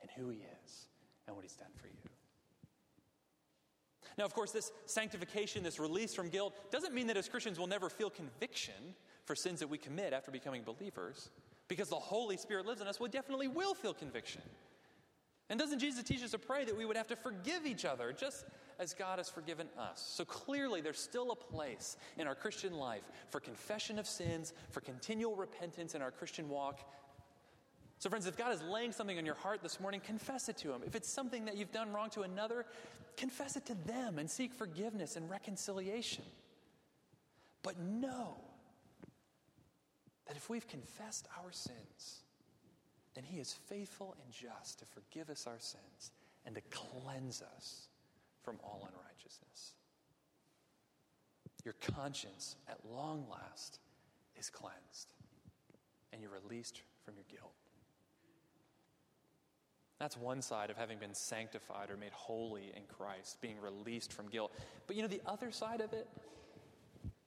[0.00, 0.86] and who he is
[1.26, 2.10] and what he's done for you.
[4.18, 7.68] Now, of course, this sanctification, this release from guilt, doesn't mean that as Christians we'll
[7.68, 8.94] never feel conviction
[9.24, 11.30] for sins that we commit after becoming believers.
[11.68, 14.42] Because the Holy Spirit lives in us, we definitely will feel conviction.
[15.48, 18.12] And doesn't Jesus teach us to pray that we would have to forgive each other
[18.12, 18.44] just
[18.78, 20.12] as God has forgiven us?
[20.14, 24.80] So clearly, there's still a place in our Christian life for confession of sins, for
[24.80, 26.80] continual repentance in our Christian walk,
[28.00, 30.72] so, friends, if God is laying something on your heart this morning, confess it to
[30.72, 30.80] Him.
[30.86, 32.64] If it's something that you've done wrong to another,
[33.20, 36.24] confess it to them and seek forgiveness and reconciliation.
[37.62, 38.36] But know
[40.26, 42.22] that if we've confessed our sins,
[43.14, 46.12] then He is faithful and just to forgive us our sins
[46.46, 47.88] and to cleanse us
[48.42, 49.74] from all unrighteousness.
[51.62, 53.80] Your conscience, at long last,
[54.38, 55.12] is cleansed,
[56.10, 57.52] and you're released from your guilt.
[60.00, 64.28] That's one side of having been sanctified or made holy in Christ, being released from
[64.28, 64.50] guilt.
[64.86, 66.08] But you know, the other side of it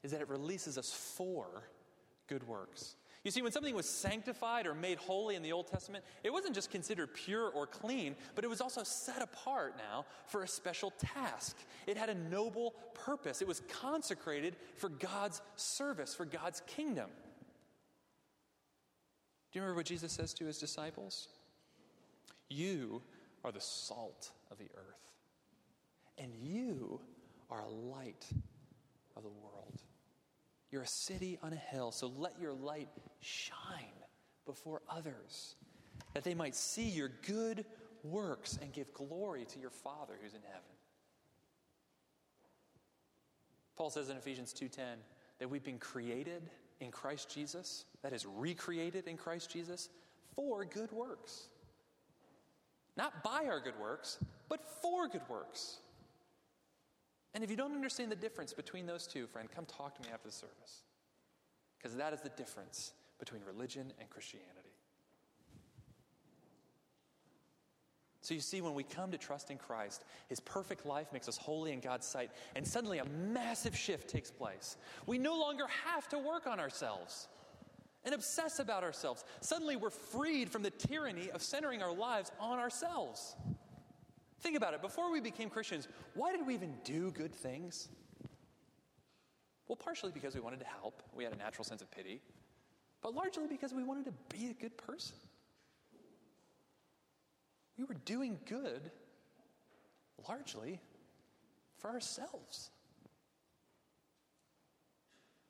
[0.02, 1.46] is that it releases us for
[2.28, 2.96] good works.
[3.24, 6.56] You see, when something was sanctified or made holy in the Old Testament, it wasn't
[6.56, 10.92] just considered pure or clean, but it was also set apart now for a special
[10.98, 11.56] task.
[11.86, 17.10] It had a noble purpose, it was consecrated for God's service, for God's kingdom.
[19.52, 21.28] Do you remember what Jesus says to his disciples?
[22.50, 23.02] You
[23.44, 25.12] are the salt of the earth,
[26.18, 27.02] and you
[27.50, 28.26] are a light
[29.16, 29.82] of the world.
[30.72, 32.90] You're a city on a hill, so let your light
[33.20, 33.58] shine
[34.46, 35.56] before others,
[36.14, 37.66] that they might see your good
[38.04, 40.62] works and give glory to your Father who's in heaven.
[43.76, 45.04] Paul says in Ephesians 2:10
[45.40, 49.90] that we've been created in Christ Jesus, that is recreated in Christ Jesus
[50.36, 51.50] for good works.
[52.96, 54.20] Not by our good works,
[54.50, 55.78] but for good works.
[57.34, 60.10] And if you don't understand the difference between those two, friend, come talk to me
[60.14, 60.84] after the service.
[61.78, 64.74] Because that is the difference between religion and Christianity.
[68.22, 71.36] So you see, when we come to trust in Christ, his perfect life makes us
[71.36, 74.78] holy in God's sight, and suddenly a massive shift takes place.
[75.06, 77.28] We no longer have to work on ourselves
[78.06, 79.24] and obsess about ourselves.
[79.42, 83.36] Suddenly we're freed from the tyranny of centering our lives on ourselves.
[84.42, 84.82] Think about it.
[84.82, 87.88] Before we became Christians, why did we even do good things?
[89.68, 92.22] Well, partially because we wanted to help, we had a natural sense of pity,
[93.02, 95.16] but largely because we wanted to be a good person.
[97.78, 98.92] We were doing good
[100.28, 100.80] largely
[101.78, 102.70] for ourselves.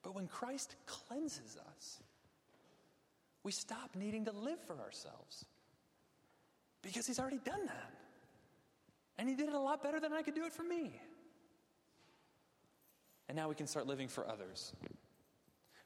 [0.03, 2.01] But when Christ cleanses us,
[3.43, 5.45] we stop needing to live for ourselves
[6.81, 7.93] because He's already done that.
[9.17, 10.99] And He did it a lot better than I could do it for me.
[13.29, 14.73] And now we can start living for others.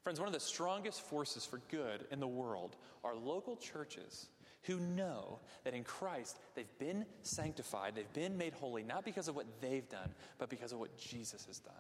[0.04, 4.28] Friends, one of the strongest forces for good in the world are local churches
[4.64, 9.36] who know that in Christ they've been sanctified, they've been made holy, not because of
[9.36, 11.74] what they've done, but because of what Jesus has done.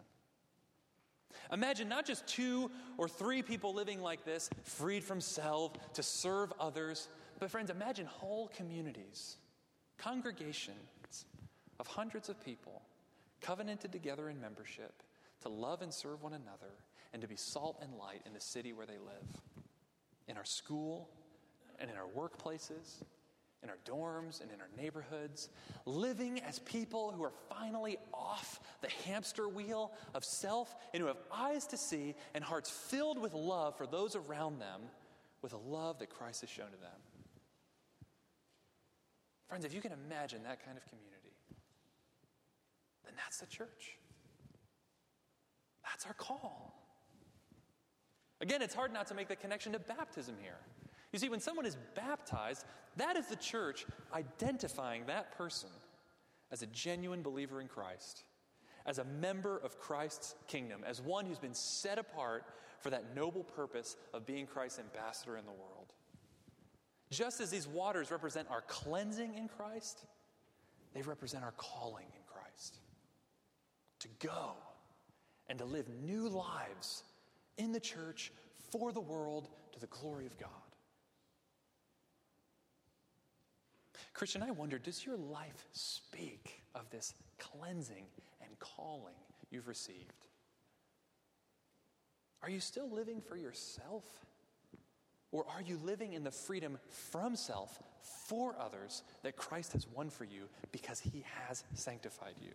[1.51, 6.51] Imagine not just two or three people living like this, freed from self to serve
[6.59, 7.07] others,
[7.39, 9.37] but friends, imagine whole communities,
[9.97, 11.25] congregations
[11.79, 12.81] of hundreds of people
[13.41, 15.03] covenanted together in membership
[15.41, 16.73] to love and serve one another
[17.13, 19.41] and to be salt and light in the city where they live,
[20.27, 21.09] in our school
[21.79, 23.03] and in our workplaces,
[23.63, 25.49] in our dorms and in our neighborhoods,
[25.85, 31.17] living as people who are finally off the hamster wheel of self and who have
[31.31, 34.81] eyes to see and hearts filled with love for those around them
[35.41, 36.99] with a love that Christ has shown to them.
[39.47, 41.35] Friends, if you can imagine that kind of community,
[43.05, 43.97] then that's the church.
[45.83, 46.73] That's our call.
[48.41, 50.59] Again, it's hard not to make the connection to baptism here.
[51.17, 52.63] You see, when someone is baptized,
[52.97, 55.71] that is the church identifying that person
[56.51, 58.23] as a genuine believer in Christ,
[58.85, 62.43] as a member of Christ's kingdom, as one who's been set apart
[62.81, 65.91] for that noble purpose of being Christ's ambassador in the world.
[67.09, 70.05] Just as these waters represent our cleansing in Christ,
[70.93, 72.77] they represent our calling in Christ
[74.01, 74.51] to go
[75.49, 77.01] and to live new lives
[77.57, 78.31] in the church
[78.69, 80.51] for the world to the glory of God.
[84.17, 88.05] Christian, I wonder does your life speak of this cleansing
[88.41, 89.13] and calling
[89.51, 90.25] you've received?
[92.41, 94.03] Are you still living for yourself?
[95.31, 97.77] Or are you living in the freedom from self
[98.25, 102.53] for others that Christ has won for you because he has sanctified you?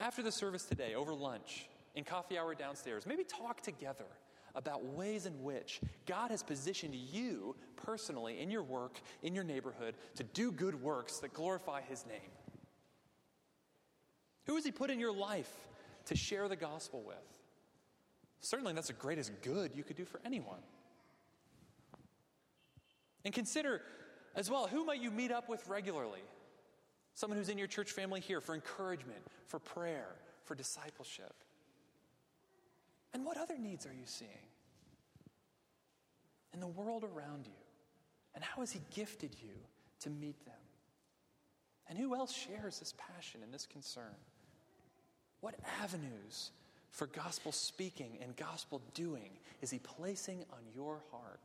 [0.00, 4.06] After the service today, over lunch, in coffee hour downstairs, maybe talk together
[4.58, 9.94] about ways in which God has positioned you personally in your work, in your neighborhood,
[10.16, 12.32] to do good works that glorify His name.
[14.46, 15.50] Who has He put in your life
[16.06, 17.16] to share the gospel with?
[18.40, 20.60] Certainly, that's the greatest good you could do for anyone.
[23.24, 23.80] And consider
[24.34, 26.22] as well who might you meet up with regularly?
[27.14, 31.34] Someone who's in your church family here for encouragement, for prayer, for discipleship.
[33.14, 34.30] And what other needs are you seeing
[36.52, 37.52] in the world around you?
[38.34, 39.54] And how has He gifted you
[40.00, 40.54] to meet them?
[41.88, 44.14] And who else shares this passion and this concern?
[45.40, 46.50] What avenues
[46.90, 49.30] for gospel speaking and gospel doing
[49.62, 51.40] is He placing on your heart?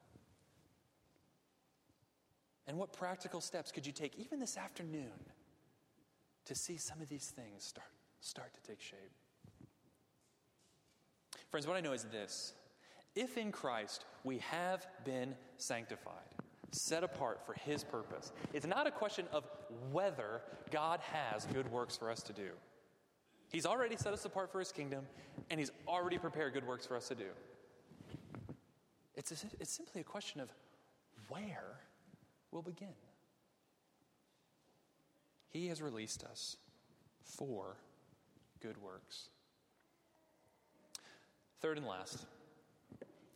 [2.67, 5.11] And what practical steps could you take even this afternoon
[6.45, 7.87] to see some of these things start,
[8.21, 9.11] start to take shape?
[11.53, 12.55] Friends, what I know is this
[13.15, 16.33] if in Christ we have been sanctified,
[16.71, 19.43] set apart for His purpose, it's not a question of
[19.91, 20.41] whether
[20.71, 22.49] God has good works for us to do.
[23.51, 25.05] He's already set us apart for His kingdom,
[25.51, 27.29] and He's already prepared good works for us to do.
[29.15, 30.49] It's, a, it's simply a question of
[31.29, 31.81] where
[32.49, 32.95] we'll begin.
[35.49, 36.57] He has released us
[37.21, 37.77] for
[38.59, 39.29] good works.
[41.63, 42.25] Third and last,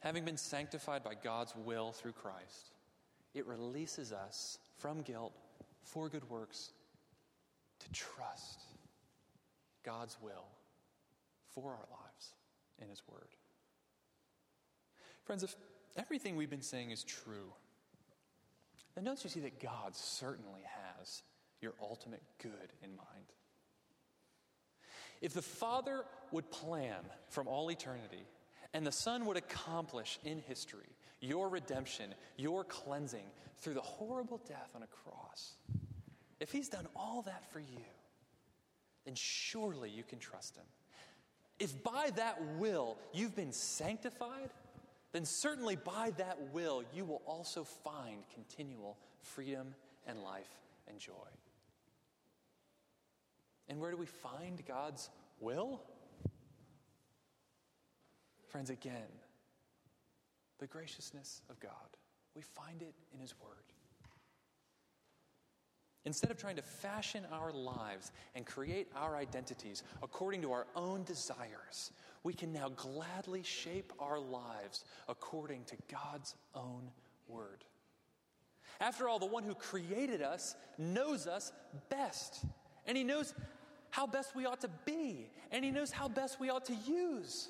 [0.02, 2.74] having been sanctified by God's will through Christ,
[3.34, 5.32] it releases us from guilt
[5.82, 6.72] for good works
[7.80, 8.60] to trust.
[9.86, 10.44] God's will
[11.56, 12.34] for our lives
[12.82, 13.30] in His Word.
[15.24, 15.56] Friends, if
[15.96, 17.54] everything we've been saying is true,
[18.94, 20.64] then don't you see that God certainly
[21.00, 21.24] has
[21.62, 23.32] your ultimate good in mind?
[25.22, 27.00] If the Father would plan
[27.30, 28.26] from all eternity
[28.74, 30.88] and the Son would accomplish in history
[31.20, 33.26] your redemption, your cleansing
[33.60, 35.54] through the horrible death on a cross,
[36.40, 37.86] if He's done all that for you,
[39.06, 40.66] then surely you can trust Him.
[41.60, 44.52] If by that will you've been sanctified,
[45.12, 49.74] then certainly by that will you will also find continual freedom
[50.06, 51.14] and life and joy.
[53.70, 55.10] And where do we find God's
[55.40, 55.82] will?
[58.48, 59.12] Friends, again,
[60.60, 61.72] the graciousness of God.
[62.36, 63.52] We find it in His Word.
[66.06, 71.04] Instead of trying to fashion our lives and create our identities according to our own
[71.04, 71.92] desires,
[72.24, 76.90] we can now gladly shape our lives according to God's own
[77.28, 77.66] Word.
[78.80, 81.52] After all, the one who created us knows us
[81.90, 82.46] best,
[82.86, 83.34] and He knows
[83.98, 87.50] how best we ought to be, and He knows how best we ought to use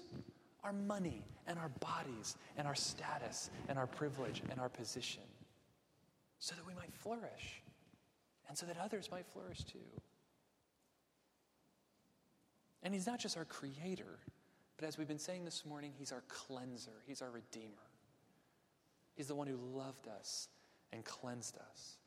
[0.64, 5.24] our money and our bodies and our status and our privilege and our position
[6.40, 7.62] so that we might flourish
[8.48, 9.90] and so that others might flourish too.
[12.82, 14.18] And He's not just our creator,
[14.78, 17.74] but as we've been saying this morning, He's our cleanser, He's our redeemer.
[19.16, 20.48] He's the one who loved us
[20.94, 21.98] and cleansed us.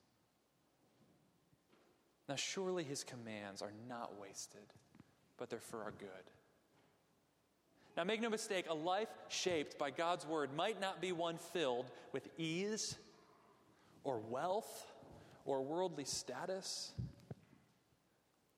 [2.31, 4.63] Now, surely His commands are not wasted,
[5.37, 6.31] but they're for our good.
[7.97, 11.91] Now, make no mistake, a life shaped by God's word might not be one filled
[12.13, 12.97] with ease
[14.05, 14.87] or wealth
[15.45, 16.93] or worldly status.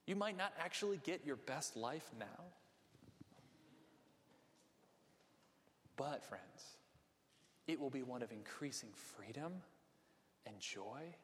[0.06, 2.44] You might not actually get your best life now.
[5.96, 6.76] But, friends,
[7.66, 9.50] it will be one of increasing freedom
[10.44, 11.14] and joy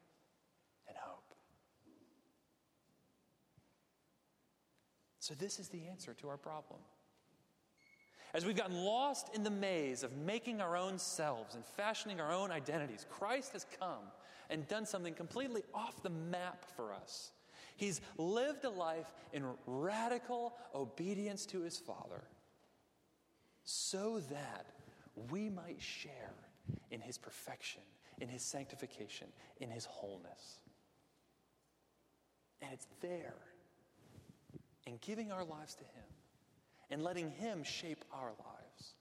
[0.89, 1.28] and hope.
[5.29, 6.81] So, this is the answer to our problem.
[8.33, 12.33] As we've gotten lost in the maze of making our own selves and fashioning our
[12.33, 14.05] own identities, Christ has come
[14.49, 17.33] and done something completely off the map for us.
[17.77, 22.25] He's lived a life in radical obedience to his Father
[23.65, 24.65] so that
[25.31, 26.33] we might share
[26.91, 27.83] in his perfection,
[28.19, 29.27] in his sanctification,
[29.61, 30.61] in his wholeness.
[32.63, 33.35] And it's there
[34.89, 36.09] in giving our lives to him
[36.91, 38.95] and letting him shape our lives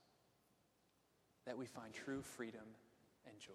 [1.46, 2.60] that we find true freedom
[3.26, 3.52] and joy.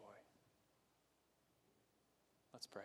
[2.52, 2.82] Let's pray.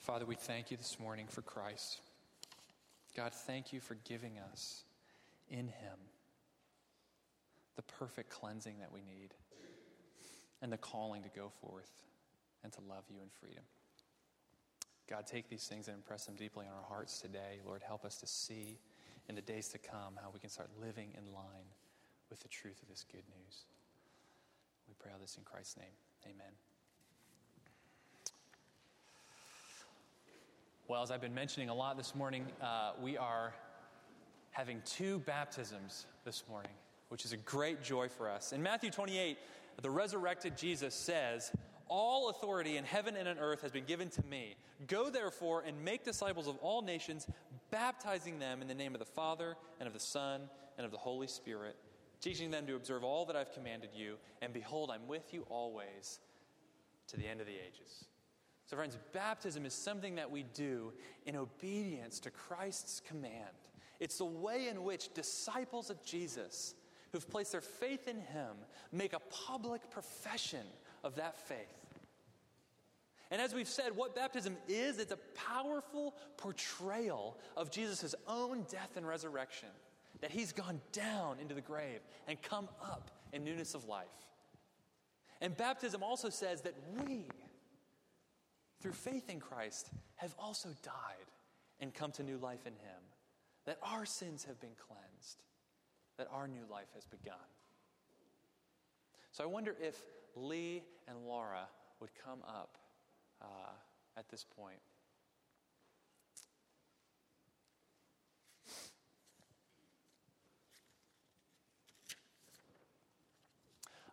[0.00, 2.02] Father, we thank you this morning for Christ.
[3.16, 4.84] God, thank you for giving us
[5.48, 5.98] in him
[7.76, 9.32] the perfect cleansing that we need
[10.60, 12.07] and the calling to go forth
[12.62, 13.64] and to love you in freedom.
[15.08, 17.60] God, take these things and impress them deeply on our hearts today.
[17.64, 18.78] Lord, help us to see
[19.28, 21.72] in the days to come how we can start living in line
[22.30, 23.64] with the truth of this good news.
[24.86, 25.94] We pray all this in Christ's name.
[26.24, 26.52] Amen.
[30.88, 33.52] Well, as I've been mentioning a lot this morning, uh, we are
[34.50, 36.72] having two baptisms this morning,
[37.10, 38.52] which is a great joy for us.
[38.52, 39.38] In Matthew 28,
[39.82, 41.52] the resurrected Jesus says,
[41.88, 44.56] All authority in heaven and on earth has been given to me.
[44.86, 47.26] Go therefore and make disciples of all nations,
[47.70, 50.42] baptizing them in the name of the Father, and of the Son,
[50.76, 51.76] and of the Holy Spirit
[52.20, 56.20] teaching them to observe all that I've commanded you, and behold, I'm with you always
[57.08, 58.04] to the end of the ages.
[58.66, 60.92] So, friends, baptism is something that we do
[61.24, 63.32] in obedience to Christ's command.
[63.98, 66.74] It's the way in which disciples of Jesus
[67.12, 68.56] who've placed their faith in him
[68.92, 70.66] make a public profession
[71.02, 71.77] of that faith.
[73.30, 78.96] And as we've said, what baptism is, it's a powerful portrayal of Jesus' own death
[78.96, 79.68] and resurrection
[80.20, 84.06] that he's gone down into the grave and come up in newness of life.
[85.40, 87.26] And baptism also says that we,
[88.80, 91.30] through faith in Christ, have also died
[91.80, 93.02] and come to new life in him.
[93.66, 95.42] That our sins have been cleansed,
[96.16, 97.34] that our new life has begun.
[99.32, 100.02] So I wonder if
[100.34, 101.68] Lee and Laura
[102.00, 102.78] would come up
[103.42, 103.72] uh,
[104.16, 104.78] at this point.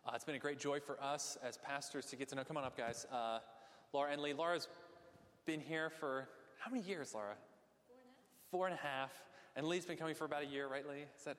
[0.06, 2.44] Uh, it's been a great joy for us as pastors to get to know.
[2.44, 3.06] Come on up, guys.
[3.10, 3.40] Uh,
[3.92, 4.32] Laura and Lee.
[4.32, 4.68] Laura's
[5.46, 7.34] been here for how many years, Laura?
[8.50, 8.90] Four and a half.
[8.90, 9.10] Four and a half.
[9.56, 11.06] And Lee's been coming for about a year, right, Lee?
[11.18, 11.38] Is that?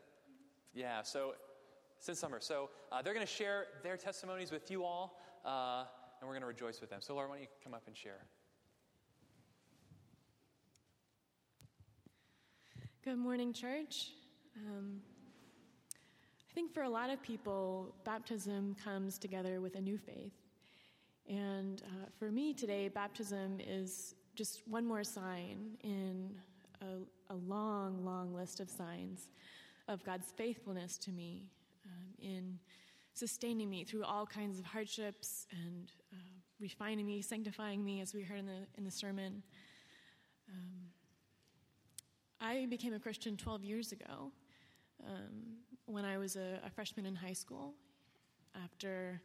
[0.74, 1.36] Yeah, so
[2.00, 2.40] since summer.
[2.42, 5.86] So uh, they're going to share their testimonies with you all, uh,
[6.20, 7.00] and we're going to rejoice with them.
[7.02, 8.26] So, Laura, why don't you come up and share?
[13.04, 14.12] Good morning, church.
[14.58, 15.00] Um,
[16.50, 20.34] I think for a lot of people, baptism comes together with a new faith.
[21.30, 26.32] And uh, for me today, baptism is just one more sign in
[26.82, 29.30] a, a long, long list of signs
[29.88, 31.44] of God's faithfulness to me
[31.86, 32.60] um, in
[33.18, 36.18] sustaining me through all kinds of hardships and uh,
[36.60, 39.42] refining me, sanctifying me, as we heard in the, in the sermon.
[40.54, 40.90] Um,
[42.40, 44.32] I became a Christian 12 years ago
[45.04, 45.58] um,
[45.88, 47.74] when I was a, a, freshman in high school
[48.64, 49.20] after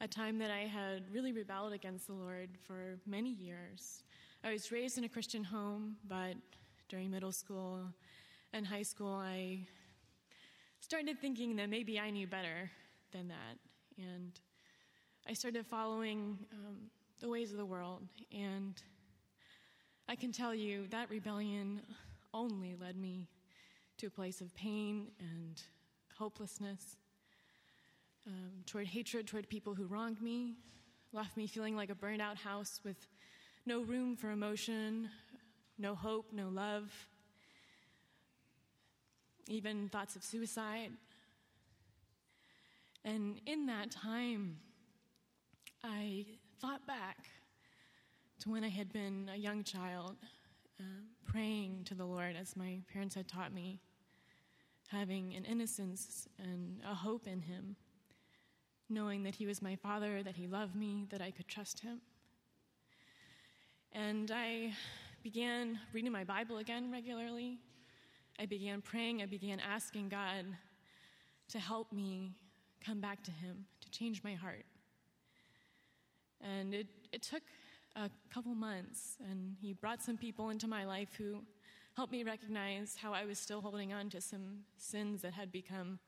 [0.00, 4.02] a time that I had really rebelled against the Lord for many years.
[4.44, 6.34] I was raised in a Christian home, but
[6.88, 7.80] during middle school
[8.52, 9.60] and high school, I
[10.80, 12.70] started thinking that maybe I knew better
[13.12, 13.58] than that.
[13.96, 14.32] And
[15.28, 16.90] I started following um,
[17.20, 18.02] the ways of the world.
[18.32, 18.80] And
[20.08, 21.82] I can tell you that rebellion
[22.32, 23.28] only led me
[23.98, 25.60] to a place of pain and
[26.16, 26.96] hopelessness,
[28.26, 30.54] um, toward hatred toward people who wronged me,
[31.12, 33.06] left me feeling like a burned out house with
[33.66, 35.08] no room for emotion,
[35.78, 36.90] no hope, no love,
[39.46, 40.90] even thoughts of suicide.
[43.04, 44.58] And in that time,
[45.82, 46.26] I
[46.60, 47.26] thought back
[48.40, 50.16] to when I had been a young child
[50.80, 50.84] uh,
[51.24, 53.80] praying to the Lord as my parents had taught me,
[54.88, 57.76] having an innocence and a hope in Him,
[58.88, 62.00] knowing that He was my Father, that He loved me, that I could trust Him.
[63.92, 64.72] And I
[65.22, 67.58] began reading my Bible again regularly.
[68.38, 69.22] I began praying.
[69.22, 70.46] I began asking God
[71.48, 72.34] to help me
[72.84, 74.64] come back to Him, to change my heart.
[76.40, 77.42] And it, it took
[77.96, 81.42] a couple months, and he brought some people into my life who
[81.96, 85.98] helped me recognize how I was still holding on to some sins that had become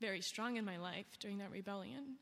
[0.00, 2.16] very strong in my life during that rebellion,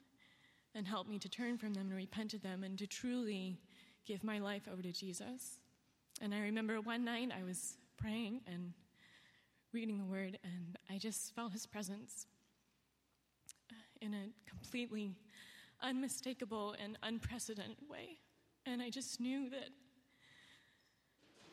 [0.74, 3.58] and helped me to turn from them and repent of them and to truly
[4.06, 5.60] give my life over to Jesus.
[6.22, 8.72] And I remember one night I was praying and
[9.72, 12.26] reading the word, and I just felt his presence
[14.00, 15.16] in a completely
[15.82, 18.18] unmistakable and unprecedented way.
[18.66, 19.70] And I just knew that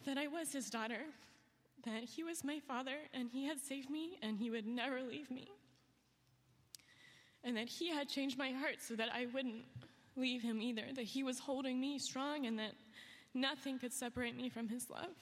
[0.05, 1.01] that I was his daughter,
[1.85, 5.29] that he was my father and he had saved me and he would never leave
[5.29, 5.49] me.
[7.43, 9.65] And that he had changed my heart so that I wouldn't
[10.15, 12.71] leave him either, that he was holding me strong and that
[13.33, 15.15] nothing could separate me from his love.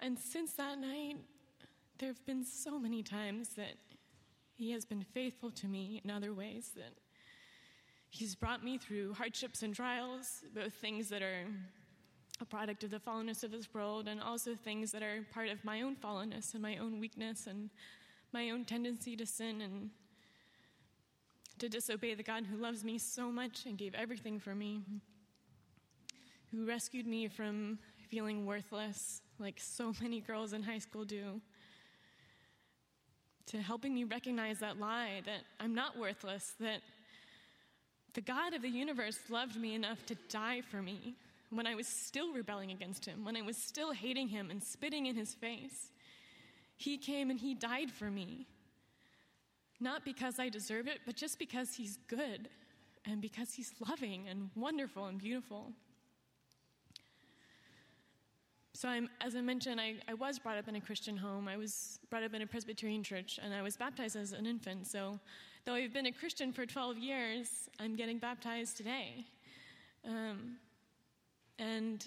[0.00, 1.18] And since that night,
[1.98, 3.74] there have been so many times that
[4.56, 6.94] he has been faithful to me in other ways that
[8.14, 11.46] He's brought me through hardships and trials, both things that are
[12.40, 15.64] a product of the fallenness of this world and also things that are part of
[15.64, 17.70] my own fallenness and my own weakness and
[18.32, 19.90] my own tendency to sin and
[21.58, 24.82] to disobey the God who loves me so much and gave everything for me,
[26.52, 27.80] who rescued me from
[28.10, 31.40] feeling worthless like so many girls in high school do
[33.46, 36.80] to helping me recognize that lie that I'm not worthless, that
[38.14, 41.14] the God of the universe loved me enough to die for me
[41.50, 45.06] when I was still rebelling against him, when I was still hating him and spitting
[45.06, 45.90] in his face.
[46.76, 48.46] He came and he died for me.
[49.80, 52.48] Not because I deserve it, but just because he's good
[53.04, 55.72] and because he's loving and wonderful and beautiful.
[58.76, 61.46] So, I'm, as I mentioned, I, I was brought up in a Christian home.
[61.46, 64.88] I was brought up in a Presbyterian church, and I was baptized as an infant.
[64.88, 65.20] So,
[65.64, 69.26] though I've been a Christian for 12 years, I'm getting baptized today.
[70.04, 70.56] Um,
[71.60, 72.04] and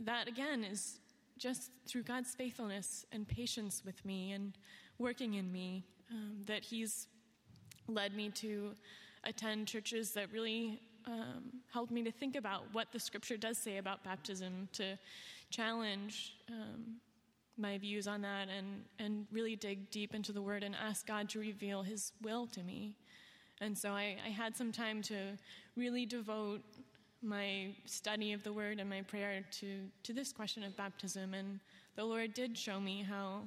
[0.00, 0.98] that, again, is
[1.36, 4.56] just through God's faithfulness and patience with me and
[4.98, 7.06] working in me um, that He's
[7.86, 8.72] led me to
[9.24, 13.78] attend churches that really um, helped me to think about what the Scripture does say
[13.78, 14.98] about baptism, to
[15.50, 16.96] challenge um,
[17.58, 21.28] my views on that and, and really dig deep into the Word and ask God
[21.30, 22.96] to reveal His will to me.
[23.60, 25.16] And so I, I had some time to
[25.76, 26.60] really devote
[27.22, 31.32] my study of the Word and my prayer to, to this question of baptism.
[31.34, 31.60] And
[31.94, 33.42] the Lord did show me how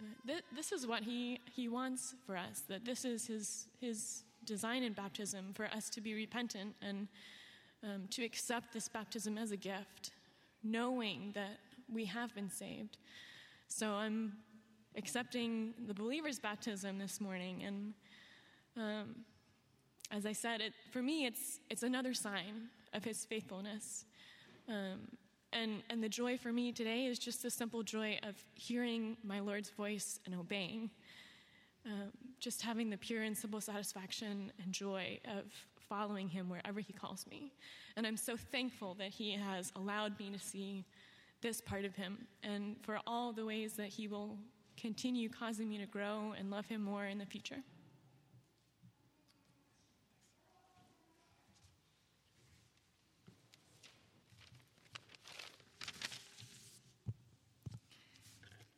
[0.00, 4.22] uh, th- this is what he, he wants for us, that this is his, his
[4.48, 7.06] design in baptism for us to be repentant and
[7.84, 10.10] um, to accept this baptism as a gift,
[10.64, 11.58] knowing that
[11.92, 12.96] we have been saved.
[13.68, 14.32] So I'm
[14.96, 17.62] accepting the believer's baptism this morning.
[17.64, 17.94] And
[18.76, 19.16] um,
[20.10, 24.06] as I said, it, for me, it's, it's another sign of his faithfulness.
[24.68, 25.08] Um,
[25.52, 29.40] and, and the joy for me today is just the simple joy of hearing my
[29.40, 30.90] Lord's voice and obeying.
[31.88, 35.44] Um, just having the pure and simple satisfaction and joy of
[35.88, 37.50] following him wherever he calls me.
[37.96, 40.84] And I'm so thankful that he has allowed me to see
[41.40, 44.36] this part of him and for all the ways that he will
[44.76, 47.62] continue causing me to grow and love him more in the future.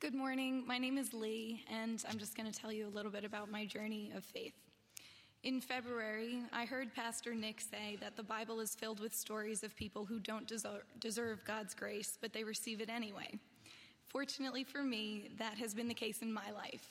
[0.01, 0.65] Good morning.
[0.67, 3.51] My name is Lee, and I'm just going to tell you a little bit about
[3.51, 4.55] my journey of faith.
[5.43, 9.77] In February, I heard Pastor Nick say that the Bible is filled with stories of
[9.77, 10.51] people who don't
[11.01, 13.39] deserve God's grace, but they receive it anyway.
[14.09, 16.91] Fortunately for me, that has been the case in my life.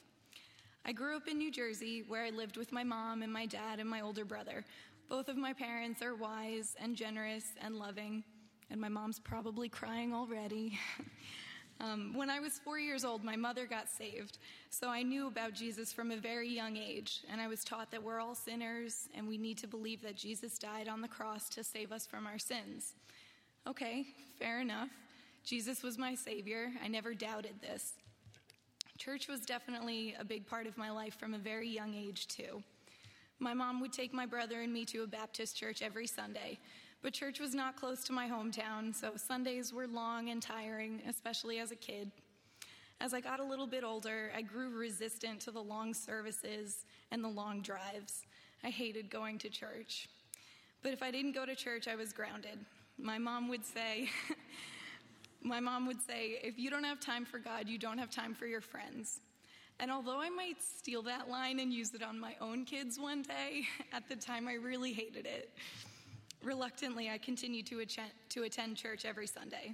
[0.85, 3.79] I grew up in New Jersey, where I lived with my mom and my dad
[3.79, 4.63] and my older brother.
[5.09, 8.23] Both of my parents are wise and generous and loving,
[8.69, 10.77] and my mom's probably crying already.
[11.81, 14.37] Um, when I was four years old, my mother got saved,
[14.69, 18.03] so I knew about Jesus from a very young age, and I was taught that
[18.03, 21.63] we're all sinners and we need to believe that Jesus died on the cross to
[21.63, 22.95] save us from our sins.
[23.65, 24.07] Okay,
[24.37, 24.89] fair enough.
[25.45, 26.71] Jesus was my Savior.
[26.83, 27.93] I never doubted this.
[28.97, 32.61] Church was definitely a big part of my life from a very young age, too.
[33.39, 36.59] My mom would take my brother and me to a Baptist church every Sunday.
[37.01, 41.59] But church was not close to my hometown, so Sundays were long and tiring, especially
[41.59, 42.11] as a kid.
[42.99, 47.23] As I got a little bit older, I grew resistant to the long services and
[47.23, 48.25] the long drives.
[48.63, 50.09] I hated going to church.
[50.83, 52.59] But if I didn't go to church, I was grounded.
[52.97, 54.09] My mom would say,
[55.41, 58.35] my mom would say, if you don't have time for God, you don't have time
[58.35, 59.21] for your friends.
[59.79, 63.21] And although I might steal that line and use it on my own kids one
[63.21, 65.51] day, at the time I really hated it.
[66.43, 69.73] Reluctantly, I continued to, attend, to attend church every Sunday.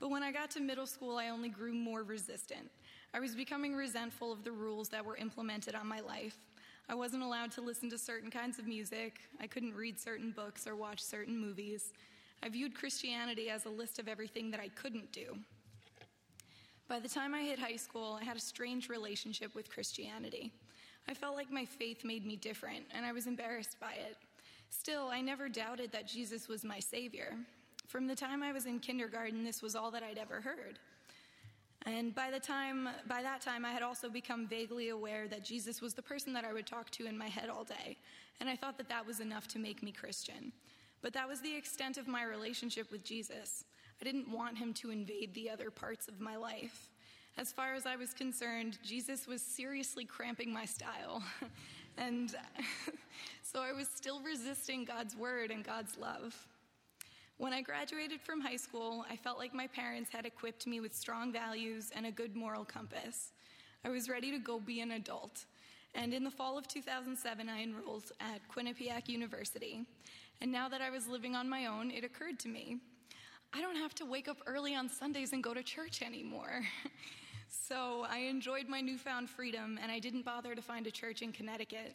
[0.00, 2.70] But when I got to middle school, I only grew more resistant.
[3.12, 6.36] I was becoming resentful of the rules that were implemented on my life.
[6.88, 9.20] I wasn't allowed to listen to certain kinds of music.
[9.40, 11.92] I couldn't read certain books or watch certain movies.
[12.42, 15.36] I viewed Christianity as a list of everything that I couldn't do.
[16.88, 20.52] By the time I hit high school, I had a strange relationship with Christianity.
[21.08, 24.16] I felt like my faith made me different, and I was embarrassed by it.
[24.70, 27.36] Still, I never doubted that Jesus was my Savior.
[27.86, 30.78] From the time I was in kindergarten, this was all that I'd ever heard.
[31.86, 35.80] And by the time by that time I had also become vaguely aware that Jesus
[35.80, 37.96] was the person that I would talk to in my head all day.
[38.40, 40.52] And I thought that that was enough to make me Christian.
[41.00, 43.64] But that was the extent of my relationship with Jesus.
[44.00, 46.90] I didn't want him to invade the other parts of my life.
[47.36, 51.22] As far as I was concerned, Jesus was seriously cramping my style.
[51.98, 52.34] and
[53.42, 56.34] so I was still resisting God's word and God's love.
[57.36, 60.94] When I graduated from high school, I felt like my parents had equipped me with
[60.94, 63.32] strong values and a good moral compass.
[63.84, 65.44] I was ready to go be an adult.
[65.94, 69.84] And in the fall of 2007, I enrolled at Quinnipiac University.
[70.40, 72.78] And now that I was living on my own, it occurred to me
[73.52, 76.62] I don't have to wake up early on Sundays and go to church anymore.
[77.48, 81.32] so I enjoyed my newfound freedom and I didn't bother to find a church in
[81.32, 81.94] Connecticut.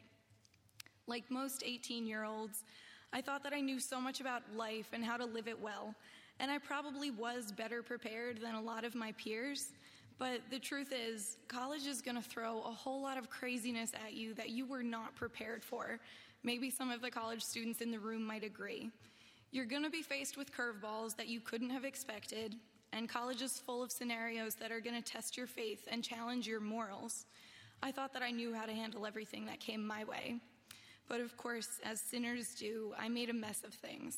[1.07, 2.63] Like most 18 year olds,
[3.11, 5.93] I thought that I knew so much about life and how to live it well,
[6.39, 9.73] and I probably was better prepared than a lot of my peers.
[10.17, 14.13] But the truth is, college is going to throw a whole lot of craziness at
[14.13, 15.99] you that you were not prepared for.
[16.43, 18.89] Maybe some of the college students in the room might agree.
[19.51, 22.55] You're going to be faced with curveballs that you couldn't have expected,
[22.95, 26.47] and college is full of scenarios that are going to test your faith and challenge
[26.47, 27.25] your morals.
[27.81, 30.35] I thought that I knew how to handle everything that came my way.
[31.09, 34.17] But of course, as sinners do, I made a mess of things.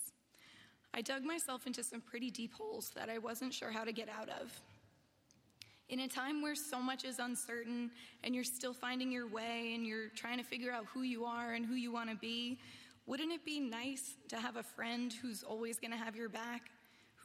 [0.94, 4.10] I dug myself into some pretty deep holes that I wasn't sure how to get
[4.10, 4.52] out of.
[5.90, 7.92] In a time where so much is uncertain
[8.24, 11.54] and you're still finding your way and you're trying to figure out who you are
[11.54, 12.60] and who you want to be,
[13.06, 16.72] wouldn't it be nice to have a friend who's always going to have your back,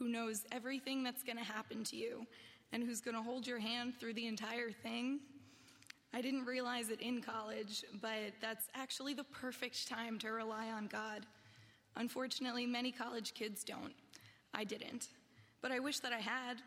[0.01, 2.25] who knows everything that's going to happen to you,
[2.71, 5.19] and who's going to hold your hand through the entire thing?
[6.11, 10.87] I didn't realize it in college, but that's actually the perfect time to rely on
[10.87, 11.27] God.
[11.97, 13.93] Unfortunately, many college kids don't.
[14.55, 15.09] I didn't.
[15.61, 16.63] But I wish that I had.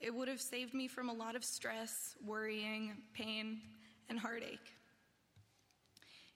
[0.00, 3.62] It would have saved me from a lot of stress, worrying, pain,
[4.08, 4.74] and heartache.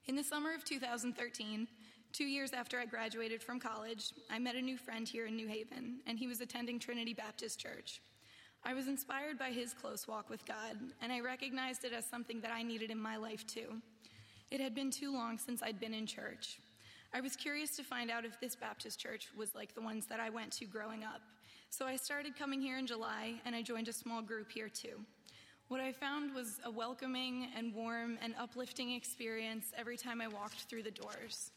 [0.08, 1.68] In the summer of 2013,
[2.12, 5.48] two years after I graduated from college, I met a new friend here in New
[5.48, 8.00] Haven, and he was attending Trinity Baptist Church.
[8.64, 12.40] I was inspired by his close walk with God, and I recognized it as something
[12.40, 13.80] that I needed in my life too.
[14.50, 16.58] It had been too long since I'd been in church.
[17.14, 20.20] I was curious to find out if this Baptist church was like the ones that
[20.20, 21.20] I went to growing up.
[21.70, 25.00] So I started coming here in July, and I joined a small group here too.
[25.68, 30.62] What I found was a welcoming and warm and uplifting experience every time I walked
[30.68, 31.52] through the doors.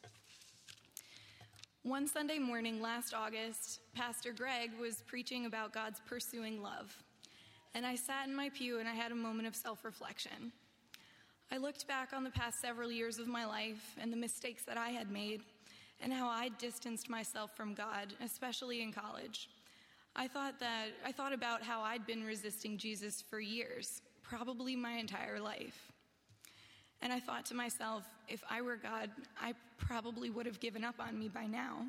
[1.84, 6.96] One Sunday morning last August, Pastor Greg was preaching about God's pursuing love.
[7.76, 10.54] And I sat in my pew and I had a moment of self reflection.
[11.52, 14.78] I looked back on the past several years of my life and the mistakes that
[14.78, 15.42] I had made
[16.00, 19.50] and how I distanced myself from God, especially in college.
[20.16, 24.94] I thought that I thought about how I'd been resisting Jesus for years, probably my
[24.94, 25.92] entire life.
[27.04, 30.96] And I thought to myself, if I were God, I probably would have given up
[31.00, 31.86] on me by now.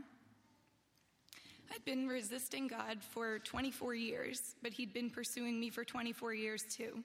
[1.72, 6.64] I'd been resisting God for 24 years, but He'd been pursuing me for 24 years
[6.64, 7.04] too.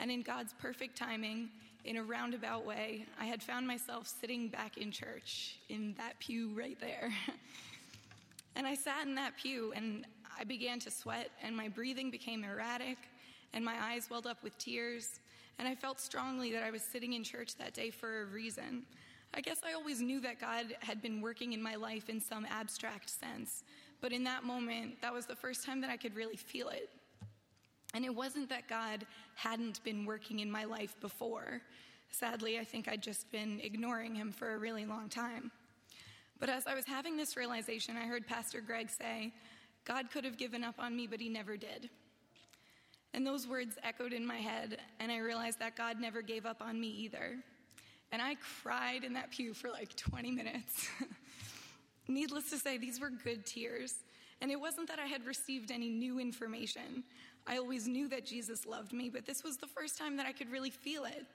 [0.00, 1.50] And in God's perfect timing,
[1.84, 6.50] in a roundabout way, I had found myself sitting back in church, in that pew
[6.58, 7.10] right there.
[8.56, 10.04] and I sat in that pew and
[10.38, 12.98] I began to sweat, and my breathing became erratic,
[13.52, 15.20] and my eyes welled up with tears.
[15.58, 18.84] And I felt strongly that I was sitting in church that day for a reason.
[19.34, 22.46] I guess I always knew that God had been working in my life in some
[22.48, 23.64] abstract sense.
[24.00, 26.88] But in that moment, that was the first time that I could really feel it.
[27.94, 31.60] And it wasn't that God hadn't been working in my life before.
[32.10, 35.50] Sadly, I think I'd just been ignoring him for a really long time.
[36.38, 39.32] But as I was having this realization, I heard Pastor Greg say,
[39.84, 41.90] God could have given up on me, but he never did.
[43.14, 46.60] And those words echoed in my head, and I realized that God never gave up
[46.60, 47.36] on me either.
[48.12, 50.88] And I cried in that pew for like 20 minutes.
[52.08, 53.96] Needless to say, these were good tears.
[54.40, 57.04] And it wasn't that I had received any new information.
[57.46, 60.32] I always knew that Jesus loved me, but this was the first time that I
[60.32, 61.26] could really feel it.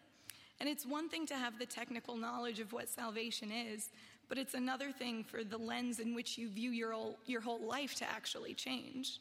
[0.60, 3.90] And it's one thing to have the technical knowledge of what salvation is,
[4.30, 7.62] but it's another thing for the lens in which you view your whole, your whole
[7.62, 9.20] life to actually change.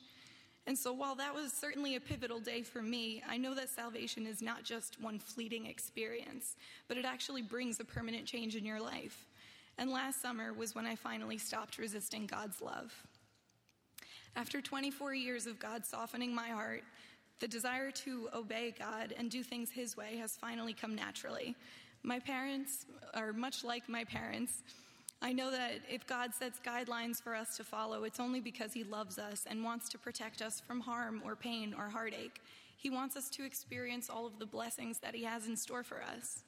[0.67, 4.27] And so, while that was certainly a pivotal day for me, I know that salvation
[4.27, 6.57] is not just one fleeting experience,
[6.87, 9.27] but it actually brings a permanent change in your life.
[9.79, 12.95] And last summer was when I finally stopped resisting God's love.
[14.37, 16.85] After 24 years of God softening my heart,
[17.41, 21.57] the desire to obey God and do things His way has finally come naturally.
[22.05, 24.63] My parents are much like my parents.
[25.25, 28.83] I know that if God sets guidelines for us to follow, it's only because He
[28.83, 32.41] loves us and wants to protect us from harm or pain or heartache.
[32.77, 36.03] He wants us to experience all of the blessings that He has in store for
[36.03, 36.43] us.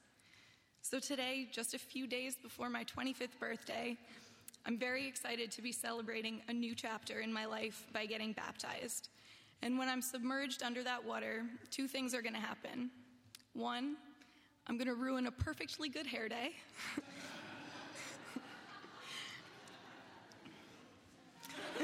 [0.81, 3.97] So, today, just a few days before my 25th birthday,
[4.65, 9.07] I'm very excited to be celebrating a new chapter in my life by getting baptized.
[9.61, 12.91] And when I'm submerged under that water, two things are going to happen.
[13.53, 13.95] One,
[14.67, 16.51] I'm going to ruin a perfectly good hair day.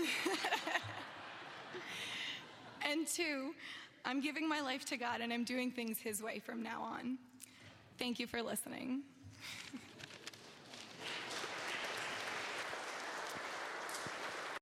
[2.89, 3.53] and two,
[4.05, 7.17] I'm giving my life to God and I'm doing things His way from now on.
[7.97, 9.01] Thank you for listening.